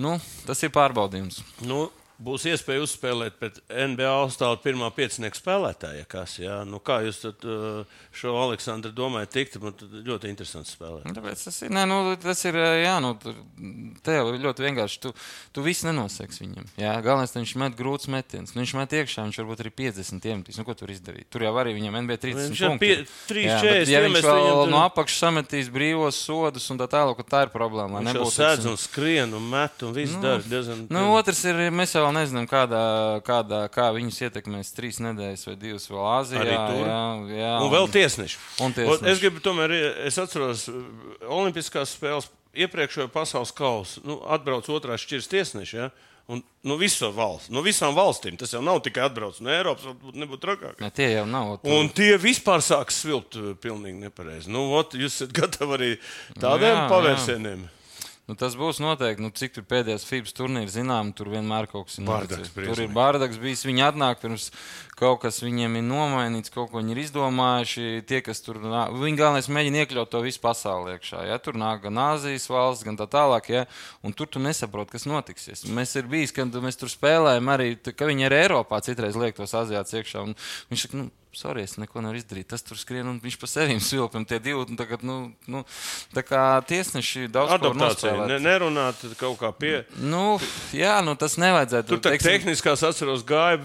[0.00, 1.42] nu, tas ir pārbaudījums.
[1.66, 1.86] Nu,
[2.18, 6.06] būs iespēja uzspēlēt pret NBA augstālu pirmā piecinieku spēlētāja.
[6.10, 6.60] Kas, jā?
[6.66, 9.58] nu, kā jūs tad, uh, šo Aleksandru domājat, tikt?
[9.58, 11.06] Ļoti interesants spēlēt.
[11.06, 13.14] Nu, tāpēc tas ir, nē, nu, tas ir, jā, nu,
[14.04, 15.00] te jau ļoti vienkārši.
[15.06, 15.14] Tu,
[15.54, 16.66] tu visu nenoseks viņam.
[16.80, 18.54] Jā, galvenais, viņš met grūts metiens.
[18.54, 20.58] Nu, viņš met iekšā, viņš varbūt arī 50 iemetīs.
[20.58, 21.28] Nu, ko tur izdarīt?
[21.30, 22.82] Tur jau arī viņam NBA 30 viņš punkti.
[22.82, 24.74] Pie, 3, jā, 40, ja viņš vēl viņam...
[24.74, 28.02] no apakšas sametīs brīvos sodus un tā tālāk, tā ir problēma.
[28.02, 30.76] Viņš jau sēdz un skrien un met un viss nu, dara.
[30.92, 32.82] Nu, otrs ir, mēs jau vēl nezinām, kādā,
[33.26, 36.42] kādā, kā viņus ietekmēs trīs nedēļas vai divas vēl Āzijā.
[36.48, 36.98] Jā,
[37.36, 38.40] jā, Un vēl tiesneši.
[38.64, 39.04] Un tiesneši.
[39.04, 39.76] Un Es gribu tomēr,
[40.08, 40.66] es atceros,
[41.28, 44.02] Olimpiskās spēles iepriekšējo pasaules kausu.
[44.08, 45.76] Nu, atbrauc otrās šķiras tiesneši.
[45.78, 45.90] Ja?
[46.28, 50.18] Un no, viso valsts, no visām valstīm tas jau nav tikai atbrauc no Eiropas, varbūt
[50.20, 50.74] nebūtu trakāk.
[50.82, 51.54] Ne, tie jau nav.
[51.62, 54.50] tur- Un tie vispār sāk svilpt uh, pilnīgi nepareizi.
[54.52, 55.88] Nu, ot, jūs esat gatavi arī
[56.36, 56.88] tādiem Jā, jā.
[56.92, 57.62] pavērsieniem.
[58.28, 59.24] Nu, tas būs noteikti.
[59.24, 62.52] Nu, cik tur pēdējais FIBS turnīrs, zinām, tur vienmēr kaut kas ir noticis.
[62.52, 63.64] Tur ir bārdaks bijis.
[63.64, 64.50] Viņi atnāk pirms
[64.98, 67.86] kaut kas viņiem ir nomainīts, kaut ko viņi ir izdomājuši.
[68.10, 71.24] Tie, kas tur nāk, viņi galvenais mēģina iekļaut to visu pasauli iekšā.
[71.30, 71.40] Ja?
[71.40, 73.48] Tur nāk gan Āzijas valsts, gan tā tālāk.
[73.54, 73.64] Ja?
[74.04, 75.64] Un tur tu nesaproti, kas notiksies.
[75.72, 79.56] Mēs ir bijis, kad mēs tur spēlējam arī, ka viņi arī Eiropā citreiz liek tos
[79.56, 80.28] Azijāts iekšā.
[80.28, 80.36] Un
[80.68, 81.08] Viņš saka, nu,
[81.38, 82.48] sorry, es neko nevaru izdarīt.
[82.50, 84.26] Tas tur skrien un viņš pa sevīm svilpam.
[84.28, 85.18] Tie divi, un tagad, nu,
[85.50, 85.64] nu,
[86.14, 88.14] tā kā tiesneši daudz Adaptācija.
[88.30, 89.76] Ne, nerunāt kaut kā pie.
[90.02, 90.38] Nu,
[90.74, 91.94] jā, nu tas nevajadzētu.
[91.94, 93.62] Tur tā tehniskās atceros gāja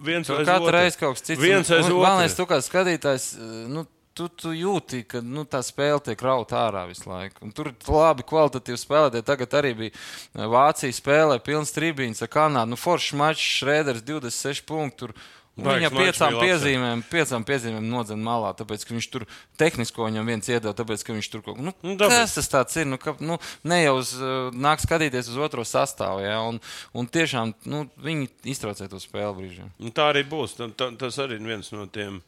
[0.00, 0.76] viens aiz katru otru.
[0.76, 1.40] reizi kaut kas cits.
[1.42, 2.02] Viens aiz otru.
[2.02, 3.84] Galvenais, tu kā skatītājs, eh, nu,
[4.16, 7.44] tu, tu jūti, ka nu, tā spēle tiek rauta ārā visu laiku.
[7.46, 9.26] Un tur labi kvalitatīvi spēlētāji.
[9.28, 12.74] Tagad arī bija eh, Vācija spēlē, pilns tribīns ar Kanādu.
[12.74, 15.12] Nu, Foršs mačs, Šrēders 26 punktu.
[15.60, 19.26] Viņa piecām piezīmēm, piecām piezīmēm nodzēna malā, tāpēc, ka viņš tur
[19.60, 22.76] tehnisko viņam viens iedeva, tāpēc, ka viņš tur kaut ko nu, Nu, kas tas tāds
[22.80, 22.88] ir.
[22.88, 26.60] Nu, ka, nu, ne jau uz, uh, nāk skatīties uz otro sastāvu, ja, un,
[26.96, 29.70] un tiešām nu, viņi iztraucē to spēli brīžiem.
[29.82, 30.56] Un tā arī būs.
[30.58, 32.20] Tā, tā, tas arī ir viens no tiem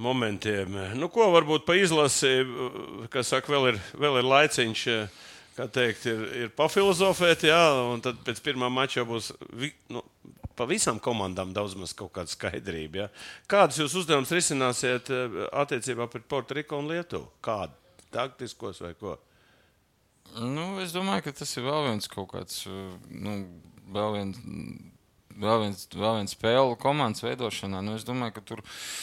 [0.00, 0.78] momentiem.
[0.98, 2.40] Nu, ko varbūt pa izlasi,
[3.14, 4.88] kas saka, vēl ir, vēl ir laiciņš.
[5.54, 9.28] Kā teikt, ir, ir pafilozofēt, jā, un tad pēc pirmā mača būs
[9.86, 10.00] nu,
[10.56, 13.04] pa visām komandām daudz maz kaut kāda skaidrība.
[13.04, 13.08] Jā.
[13.50, 17.30] Kādas jūs uzdevumus risināsiet eh, attiecībā pret Puertoriko un Lietuvu?
[17.44, 17.76] Kādu
[18.14, 19.16] taktiskos vai ko?
[20.34, 23.36] Nu, es domāju, ka tas ir vēl viens kaut kāds, uh, nu,
[23.94, 24.40] vēl viens.
[25.34, 27.80] Vēl viens, vēl viens spēle komandas veidošanā.
[27.82, 28.60] Nu, es domāju, ka tur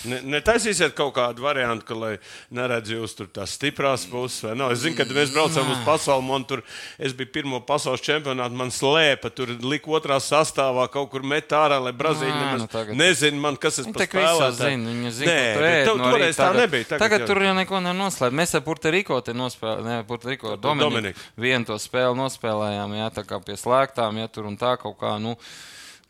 [0.08, 2.12] Ne, netaisīsiet kaut kādu variantu, ka, lai
[2.56, 4.72] neredz jūs tur tās stiprās puses, vai nav.
[4.72, 6.64] Es zinu, kad mēs braucām uz pasaules monētu, tur
[6.98, 11.82] es biju pirmo pasaules čempionātu, man slēpa, tur lika otrā sastāvā, kaut kur met ārā,
[11.84, 14.56] lai Brazīlija nu tagad- nezina, man, kas es Viņi par tā kā spēlētāju.
[14.72, 16.84] zina, viņi zina, Nē, bet ēd no toreiz tā Tagad- nebija.
[16.86, 18.32] Tagad, tagad jau- tur jau neko nenoslēdz.
[18.42, 20.90] Mēs ar Puertoriko te nospēlējām, Puertoriko ar Dominiku.
[20.90, 21.20] Dominiku.
[21.38, 25.20] Vienu to spēli nospēlējām, jā, tā kā pie slēgtām, ja tur un tā kaut kā.
[25.22, 25.36] Nu,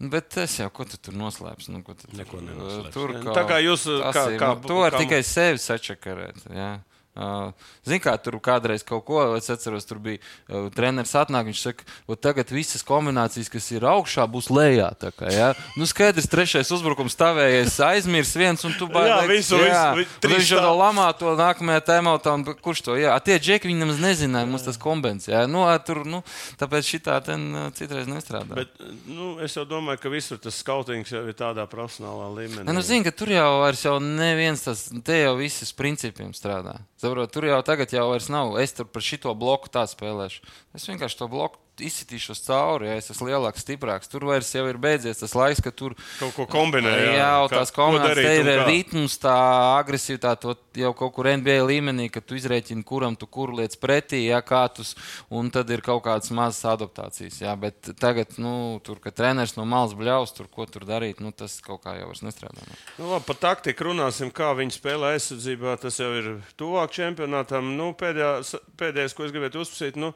[0.09, 1.69] Bet es jau, ko tu tur noslēpsi?
[1.69, 3.19] Nu, ko tu tur, Neko nenoslēpsi, Tur ne?
[3.21, 3.83] kaut- Tā kā jūs,
[4.15, 6.39] kā- kā- nu, to var kā- tikai sevi sačakarēt.
[6.49, 6.71] Jā.
[7.11, 7.51] Uh,
[7.83, 11.83] Zini, kā tur kādreiz kaut ko, es atceros, tur bija uh, treneris atnāk, viņš saka,
[12.07, 14.87] ka tagad visas kombinācijas, kas ir augšā, būs lejā.
[14.95, 15.49] tā Kā, ja?
[15.75, 19.91] Nu, skaidrs, trešais uzbrukums stāvējies, aizmirs viens, un tu Jā, visu, jā.
[19.91, 23.19] visu, vi- Un trīs Viņš jau lamā to nākamajā tēmā, un kurš to, jā, A,
[23.19, 26.23] tie džeki, nemaz nezināja, mums tas kombināts, jā, nu, ā, tur, nu,
[26.57, 28.55] tāpēc šitā ten citreiz nestrādā.
[28.55, 28.71] Bet,
[29.05, 32.63] nu, es jau domāju, ka visur tas skautings jau ir tādā profesionālā līmenī.
[32.63, 36.79] Ne, nu, zini, ka tur jau vairs jau neviens tas, te jau viss principiem strādā.
[37.01, 40.43] Saprot, tur jau tagad jau nav, es tur par šito bloku tā spēlēšu.
[40.77, 44.09] Es vienkārši to bloku izsitīšos cauri, ja es esmu lielāks, stiprāks.
[44.11, 47.13] Tur vairs jau ir beidzies tas laiks, ka tur Kaut ko kombinē, jā.
[47.17, 49.35] Jā, tās ko kombinācijas, un ir ritms, tā
[49.79, 54.23] agresivitāte, to jau kaut kur NBA līmenī, ka tu izrēķini, kuram tu kur lietas pretī,
[54.27, 54.85] jā, kā tu,
[55.33, 57.39] un tad ir kaut kādas mazas adaptācijas.
[57.43, 61.33] Jā, bet tagad, nu, tur, ka treneris no malas bļaus, tur, ko tur darīt, nu,
[61.35, 62.67] tas kaut kā jau vairs nestrādā.
[62.67, 62.79] Nu.
[62.99, 65.77] Nu, labi, par taktiku runāsim, kā viņi spēlē aizsardzībā.
[65.81, 66.29] Tas jau ir
[66.59, 67.73] tuvāk čempionātam.
[67.77, 70.11] Nu, pēdējā, pēdējais, ko es gribētu uzsvērt, nu,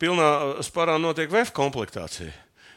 [0.00, 0.30] pilnā
[0.66, 2.32] sparā notiek VF komplektācija.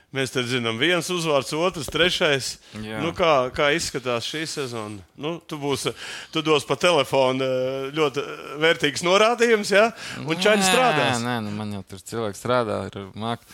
[0.10, 2.48] Mēs te zinām, viens uzvārds, otrs, trešais.
[2.82, 2.98] Jā.
[3.04, 5.04] Nu, kā, kā izskatās šī sezona?
[5.14, 5.94] Nu, tu, būsi,
[6.34, 8.24] tu dos pa telefonu eh, ļoti
[8.64, 9.92] vērtīgs norādījums, ja?
[10.24, 11.22] un čaļi strādās.
[11.22, 12.80] Nē, nē, nu, man jau tur cilvēks strādā.
[12.90, 13.46] Ir, māk.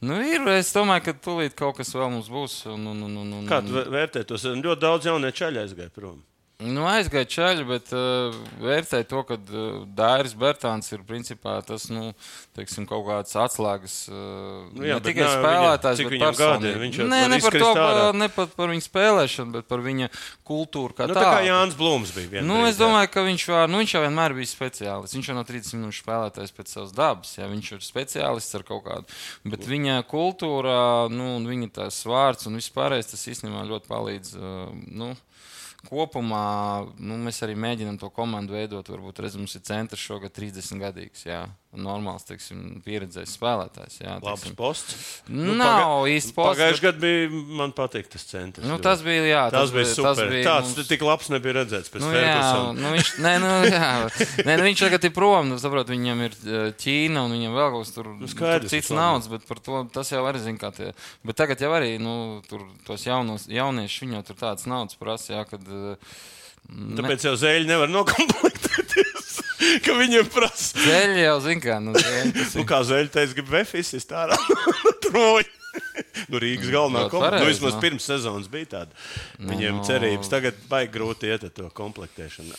[0.00, 2.56] Nu, ir, es domāju, ka tūlīt kaut kas vēl mums būs.
[2.72, 4.40] Un, un, un, un, un, Kā tu vē- vērtē to?
[4.40, 6.22] Ļoti daudz jaunie čaļi aizgāja prom.
[6.58, 12.08] Nu, aizgāja čaļi, bet uh, vērtēja to, ka uh, Dairis Bērtāns ir principā tas nu,
[12.58, 13.94] teiksim, kaut kāds atslēgas.
[14.10, 14.16] Uh,
[14.74, 16.56] Nu nu, jā, ne tikai nav spēlētājs, cik bet viņam personība.
[16.64, 16.72] gadi?
[16.82, 20.08] Viņš Nē, ne par, to, pa- ne pat par viņa spēlēšanu, bet par viņa
[20.50, 20.96] kultūru.
[20.98, 21.22] Kā Nu, tādu.
[21.28, 22.42] tā kā Jānis Blūms bija.
[22.42, 22.82] Nu, es jā.
[22.82, 25.14] domāju, ka viņš, var, nu, viņš jau vienmēr bija speciālists.
[25.14, 27.36] Viņš jau no 30 minūšu spēlētājs pēc savas dabas.
[27.38, 27.46] Ja?
[27.54, 29.06] Viņš ir speciālists ar kaut kādu.
[29.46, 34.34] Bet viņa kultūra, nu, un viņa tās vārds un viss pārējais, tas īstenībā ļoti palīdz.
[34.42, 35.14] uh, Nu,
[35.86, 38.88] kopumā nu, mēs arī mēģinām to komandu veidot.
[38.90, 41.22] Varbūt redzam, mums ir centrs šogad 30 gadīgs.
[41.28, 41.44] Jā.
[41.78, 43.98] Normāls, teiksim, pieredzējis spēlētājs.
[44.00, 44.94] Jā, Labs posts.
[45.28, 48.64] Nav īsti posts, Pagājušajā bet- gadā bija, man patīk tas centrs.
[48.64, 50.14] Nu, tas bija, jā, tas, tas bija super.
[50.16, 52.72] tas bija Tāds mums- tik labs nebija redzēts pēc Nu, jā, Fergusona.
[52.80, 53.90] nu, viņš, nē, nu, jā.
[54.48, 55.50] Nē, nu, viņš tagad ir prom.
[55.52, 56.38] Nu, saprot, viņam ir
[56.80, 59.84] Ķīna un viņam vēl kaut kas tur, nu, skaidrs, tur cits naudas, bet par to
[59.92, 60.94] tas jau arī zina, kā tie.
[61.22, 65.44] Bet tagad jau arī nu, tur tos jaunos, jauniešus viņam tur tādas naudas prasa, jā,
[65.44, 65.67] kad.
[65.68, 66.16] Eh,
[66.68, 69.28] Tāpēc jau zēļi nevar nokomplektēties.
[69.84, 71.78] Ka viņiem prasa, Ceļi jau zina, kā.
[71.82, 74.36] Nu, zēļi, nu, kā zēļi teica, grib vefis iztārā.
[75.08, 75.54] Troņi.
[76.28, 77.40] Nu, Rīgas galvenā Ļoti komanda.
[77.42, 77.82] Nu, vismaz nu.
[77.82, 79.00] pirms sezonas bija tāda.
[79.38, 79.86] Viņiem nu.
[79.86, 82.56] cerības tagad baigi grūti iet ar to komplektēšanu.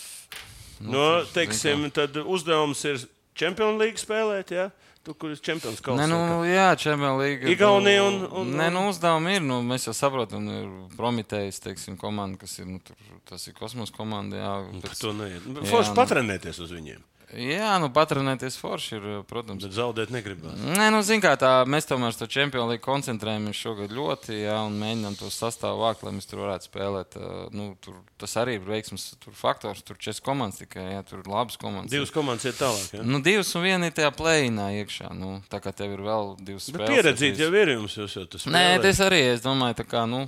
[0.90, 3.02] Nu, teiksim, tad uzdevums ir
[3.38, 4.68] Champions League spēlēt, jā?
[5.02, 6.08] Tu, kur ir Champions Nē, League?
[6.12, 7.48] nu, jā, Čempions League.
[7.54, 9.40] Igaunija un- un- Nē, nu, uzdevumi ir.
[9.40, 13.92] Nu, mēs jau saprotam, ir Prometējs, teiksim, komanda, kas ir, nu, tur, tas ir kosmosa
[13.96, 14.80] komanda, jā.
[14.82, 15.40] Par pēc- to neiet.
[15.42, 15.96] Jā, Forši nu.
[15.96, 17.00] patrenēties uz viņiem.
[17.30, 19.62] Jā, nu, patrenēties forši ir, protams.
[19.62, 20.56] Bet zaudēt negribas.
[20.58, 24.74] Nē, nu, zin, kā tā, mēs tomēr to čempionu līniju koncentrējamies šogad ļoti, jā, un
[24.80, 27.14] mēģinām to sastāvu vākt, lai mēs tur varētu spēlēt.
[27.54, 29.84] Nu, tur, tas arī ir veiksmes tur faktors.
[29.86, 31.92] Tur četras komandas tikai, jā, tur ir labas komandas.
[31.94, 32.88] Divas komandas iet tālāk.
[32.98, 33.06] Ja?
[33.06, 35.12] Nu, divas un viena ir tajā plēnā iekšā.
[35.14, 36.96] Nu, tā kā tev ir vēl divas Bet spēles.
[36.96, 38.88] pieredzīt ar jau ir jums, jūs jau tas Nē, spēlējat.
[38.90, 40.02] tas arī es domāju, tā kā.
[40.10, 40.24] Nu,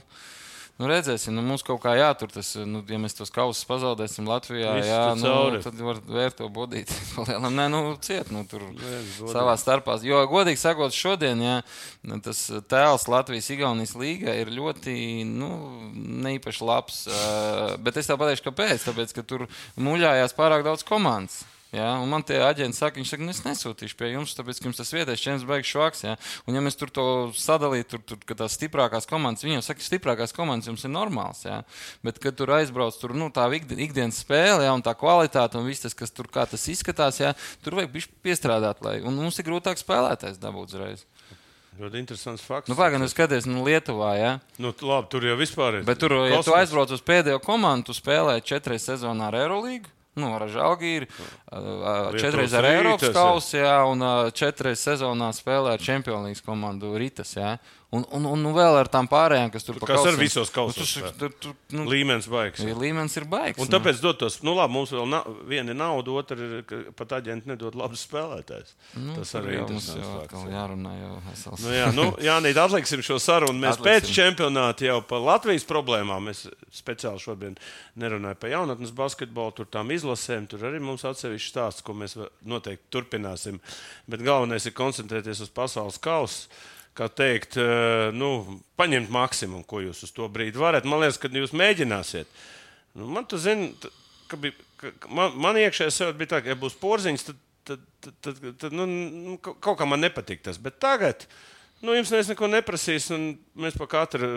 [0.81, 4.73] Nu, redzēsim, nu, mums kaut kā jātur tas, nu, ja mēs tos kausus pazaudēsim Latvijā,
[4.79, 6.91] Viss jā, nu, tad var vērt to bodīt.
[7.59, 9.29] Nē, nu, ciet, nu, tur godīgi.
[9.31, 9.99] savā starpā.
[10.07, 11.59] Jo, godīgi sakot, šodien, jā,
[12.09, 12.41] nu, tas
[12.73, 14.97] tēls Latvijas-Igaunijas līgā ir ļoti,
[15.29, 15.53] nu,
[16.27, 17.03] neīpaši labs.
[17.85, 18.89] Bet es tev pateikšu, kāpēc.
[18.89, 21.43] Tāpēc, ka tur muļājās pārāk daudz komandas.
[21.73, 24.67] Ja, un man tie aģenti saka, viņš saka, nu, es nesūtīšu pie jums, tāpēc, ka
[24.69, 26.03] jums tas vietējais čempions beigas švaks.
[26.05, 26.17] Ja?
[26.45, 30.69] Un, ja mēs tur to sadalītu, tur, tur tās stiprākās komandas, viņiem saka, stiprākās komandas
[30.69, 31.41] jums ir normāls.
[31.49, 31.63] Ja?
[32.05, 35.65] Bet, kad tur aizbrauc, tur nu, tā ikdi- ikdienas spēle, ja, un tā kvalitāte, un
[35.71, 37.33] viss tas, kas tur kā tas izskatās, ja,
[37.65, 41.07] tur vajag piestrādāt, lai, un mums ir grūtāk spēlētājs dabūt uzreiz.
[41.81, 42.69] Ļoti interesants fakts.
[42.69, 44.33] Nu, pagaidām, skaties, nu, Lietuvā, ja?
[44.61, 45.89] Nu, labi, tur jau vispār ir.
[45.89, 46.59] Bet tur, ja tu kosmos.
[46.61, 49.89] aizbrauc uz pēdējo komandu, tu spēlē četras sezonā ar Eirolandu.
[50.21, 51.07] Nu, ar Žalgīru,
[52.21, 56.93] četras ar Eiropas Rītas, kausu, jā, un ā, četras sezonā spēlē ar Champions League komandu
[57.01, 57.33] Ritas.
[57.39, 57.55] Jā.
[57.93, 60.79] Un, un, un, un vēl ar tām pārējām, kas tur pa Kas ar visos kausos
[60.81, 61.11] Nu, spēlē.
[61.21, 62.63] tu- tu- tu- nu, Līmenis baigs.
[62.65, 63.61] ja Līmenis ir baigs.
[63.61, 66.65] Un tāpēc dot tos, nu labi, mums vēl nav, viena ir nauda, otra ir,
[66.97, 68.73] pat aģenti nedod labus spēlētājus.
[68.97, 70.95] nu, Tas tur arī ir mums jau atkal jārunā.
[71.03, 71.61] Jau esels.
[71.67, 73.61] Nu, jā, nu, Jānīt, atliksim šo sarunu.
[73.61, 73.85] Mēs Atliksim.
[73.93, 76.31] pēc čempionāta jau par Latvijas problēmām.
[76.33, 77.59] Es speciāli šodien
[78.01, 80.49] nerunāju par jaunatnes basketbolu, tur tām izlasēm.
[80.49, 83.61] Tur arī mums atsevišķi stāsts, ko mēs noteikti turpināsim.
[84.09, 86.49] Bet galvenais ir koncentrēties uz pasaules kausu.
[86.99, 90.85] Kā teikt, eh, nu, paņemt maksimumu, ko jūs uz to brīdi varat.
[90.85, 92.29] Man liekas, ka jūs mēģināsiet.
[93.01, 93.89] Nu, man tu zini, t-
[94.29, 97.87] ka bija, ka, man, man iekšējā sev bija tā, ka, ja būs porziņš, tad, tad,
[98.05, 100.61] tad, tad, tad nu, nu, ka- kaut kā man nepatīk tas.
[100.61, 101.25] Bet tagad.
[101.83, 103.23] Nu, jums neviens neko neprasīs, un
[103.59, 104.29] mēs par katru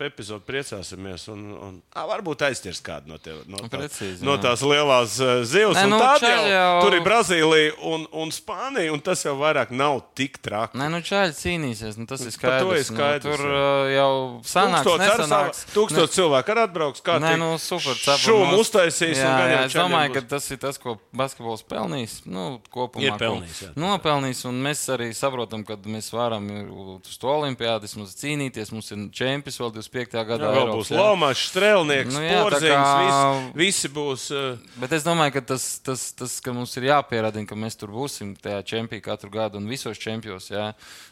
[0.00, 1.26] epizodu priecāsimies.
[1.28, 5.42] Un, un, ā, varbūt aiztirs kādu no, tev, no, tā, Precīzi, no tās lielās uh,
[5.44, 5.76] zivs.
[5.76, 9.74] Nē, Un nu, jau, jau- tur ir Brazīlija un, un Spānija, un tas jau vairāk
[9.76, 10.78] nav tik traki.
[10.80, 11.98] Nē, nu čāļi cīnīsies.
[12.00, 12.64] Nu, tas ir skaidrs.
[12.64, 14.08] to ir skaidrs, nu, tur uh, jau
[14.48, 15.60] sanāks, Tūkstots ar nesanāks.
[15.66, 17.04] savu- Tūkstots cilvēku arī atbrauks.
[17.06, 18.00] Kā Nē, nu, super.
[18.24, 19.20] Šūmu uztaisīs.
[19.20, 22.22] Jā, un gan jā, es domāju, būs- ka tas ir tas, ko basketbols pelnīs.
[22.24, 23.70] Nu, kopumā, Ir pelnījis, jā.
[23.76, 26.48] Nopelnījis, un mēs arī saprotam, ka mēs varam
[26.94, 28.70] uz to olimpiādu vismaz cīnīties.
[28.74, 30.14] Mums ir čempions vēl 25.
[30.28, 30.50] gadā.
[30.52, 31.00] Jā, Eiropas, būs jā.
[31.02, 32.70] Lomačs, Strēlnieks, Nu Porziņš.
[32.70, 33.34] kā-.
[33.52, 34.28] Visi, visi būs.
[34.34, 37.92] Uh, Bet es domāju, ka tas, tas, tas ka mums ir jāpierādina, ka mēs tur
[37.94, 40.48] būsim tajā čempionā katru gadu un visos čempionos.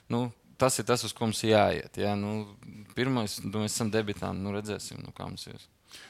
[0.08, 0.26] Nu,
[0.60, 1.98] tas ir tas, uz ko mums jāiet.
[1.98, 2.14] Jā.
[2.16, 2.46] Nu,
[2.94, 5.58] pirmais, nu, mēs esam debitanti, nu redzēsim, nu, kā mums ir.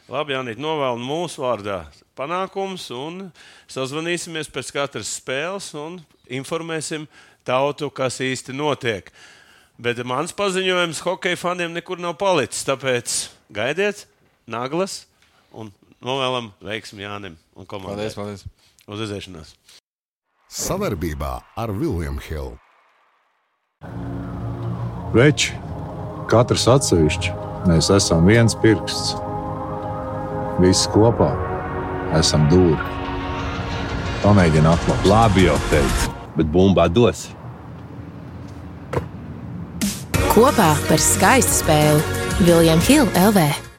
[0.09, 1.83] labi, Jānis, novēlu mūsu vārdā
[2.17, 3.31] panākums un
[3.69, 5.99] sazvanīsimies pēc katras spēles un
[6.33, 7.05] informēsim
[7.45, 9.11] tautu, kas īsti notiek.
[9.75, 12.63] Bet mans paziņojums hokeja faniem nekur nav palicis.
[12.69, 13.15] Tāpēc
[13.55, 14.05] gaidiet,
[14.47, 15.05] naglas
[15.51, 15.73] un
[16.05, 18.07] novēlam veiksmi Jānim un komandai.
[18.15, 18.47] Paldies, paldies!
[18.87, 19.55] Uz redzēšanos!
[20.55, 22.55] Savarbībā ar Vilnius Hilu.
[25.15, 25.57] Veči,
[26.31, 27.33] katrs atsevišķi,
[27.67, 29.17] mēs esam viens pirksts.
[30.63, 31.33] Visi kopā
[32.15, 32.79] esam dūri.
[34.23, 35.09] Pamēģini atklāt.
[35.11, 37.27] Labi jau teicu, bet bumbā dos.
[40.35, 43.64] Kopā par skaistu spēli Viljams Hilde LV.